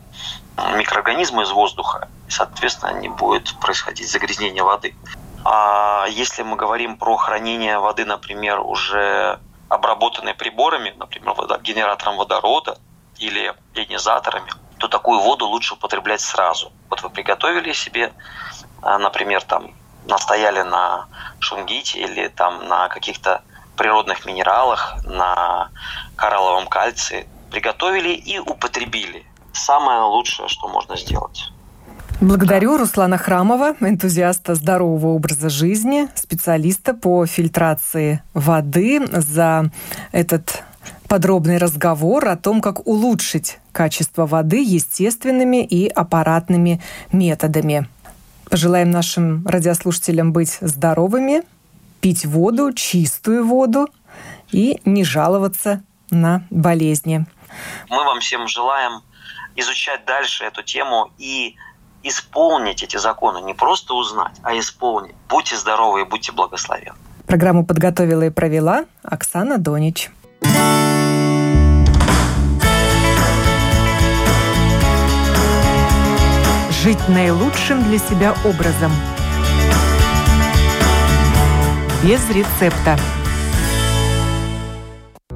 микроорганизмы 0.76 1.42
из 1.42 1.50
воздуха, 1.50 2.08
и, 2.28 2.30
соответственно, 2.30 2.98
не 2.98 3.08
будет 3.08 3.54
происходить 3.60 4.10
загрязнение 4.10 4.62
воды. 4.62 4.94
А 5.44 6.06
если 6.08 6.42
мы 6.42 6.56
говорим 6.56 6.96
про 6.96 7.16
хранение 7.16 7.78
воды, 7.78 8.04
например, 8.04 8.60
уже 8.60 9.38
обработанной 9.68 10.34
приборами, 10.34 10.94
например, 10.96 11.34
генератором 11.62 12.16
водорода 12.16 12.78
или 13.18 13.54
ионизаторами, 13.74 14.50
то 14.78 14.88
такую 14.88 15.20
воду 15.20 15.46
лучше 15.46 15.74
употреблять 15.74 16.20
сразу. 16.20 16.72
Вот 16.88 17.02
вы 17.02 17.10
приготовили 17.10 17.72
себе, 17.72 18.12
а, 18.82 18.98
например, 18.98 19.42
там 19.42 19.72
настояли 20.06 20.62
на 20.62 21.06
шунгите 21.38 22.00
или 22.00 22.28
там 22.28 22.66
на 22.66 22.88
каких-то 22.88 23.42
природных 23.76 24.26
минералах, 24.26 24.96
на 25.04 25.70
коралловом 26.16 26.66
кальции, 26.66 27.28
приготовили 27.50 28.10
и 28.10 28.38
употребили. 28.38 29.26
Самое 29.52 30.02
лучшее, 30.02 30.48
что 30.48 30.68
можно 30.68 30.96
сделать. 30.96 31.50
Благодарю 32.20 32.76
Руслана 32.76 33.16
Храмова, 33.16 33.76
энтузиаста 33.80 34.54
здорового 34.54 35.14
образа 35.14 35.48
жизни, 35.48 36.06
специалиста 36.14 36.92
по 36.92 37.24
фильтрации 37.24 38.22
воды, 38.34 39.00
за 39.10 39.70
этот 40.12 40.62
подробный 41.08 41.56
разговор 41.56 42.28
о 42.28 42.36
том, 42.36 42.60
как 42.60 42.86
улучшить 42.86 43.58
качество 43.72 44.26
воды 44.26 44.62
естественными 44.62 45.64
и 45.64 45.88
аппаратными 45.88 46.82
методами. 47.10 47.88
Пожелаем 48.50 48.90
нашим 48.90 49.46
радиослушателям 49.46 50.32
быть 50.32 50.58
здоровыми, 50.60 51.42
пить 52.02 52.26
воду, 52.26 52.72
чистую 52.74 53.46
воду 53.46 53.88
и 54.52 54.80
не 54.84 55.04
жаловаться 55.04 55.82
на 56.10 56.44
болезни. 56.50 57.24
Мы 57.88 58.04
вам 58.04 58.20
всем 58.20 58.46
желаем 58.46 59.00
изучать 59.56 60.04
дальше 60.04 60.44
эту 60.44 60.62
тему 60.62 61.10
и 61.18 61.56
исполнить 62.02 62.82
эти 62.82 62.96
законы, 62.96 63.42
не 63.42 63.54
просто 63.54 63.94
узнать, 63.94 64.36
а 64.42 64.58
исполнить. 64.58 65.14
Будьте 65.28 65.56
здоровы 65.56 66.02
и 66.02 66.04
будьте 66.04 66.32
благословенны. 66.32 66.96
Программу 67.26 67.64
подготовила 67.64 68.22
и 68.22 68.30
провела 68.30 68.86
Оксана 69.02 69.58
Донич. 69.58 70.10
Жить 76.82 77.08
наилучшим 77.08 77.84
для 77.84 77.98
себя 77.98 78.34
образом. 78.44 78.90
Без 82.02 82.26
рецепта. 82.30 82.98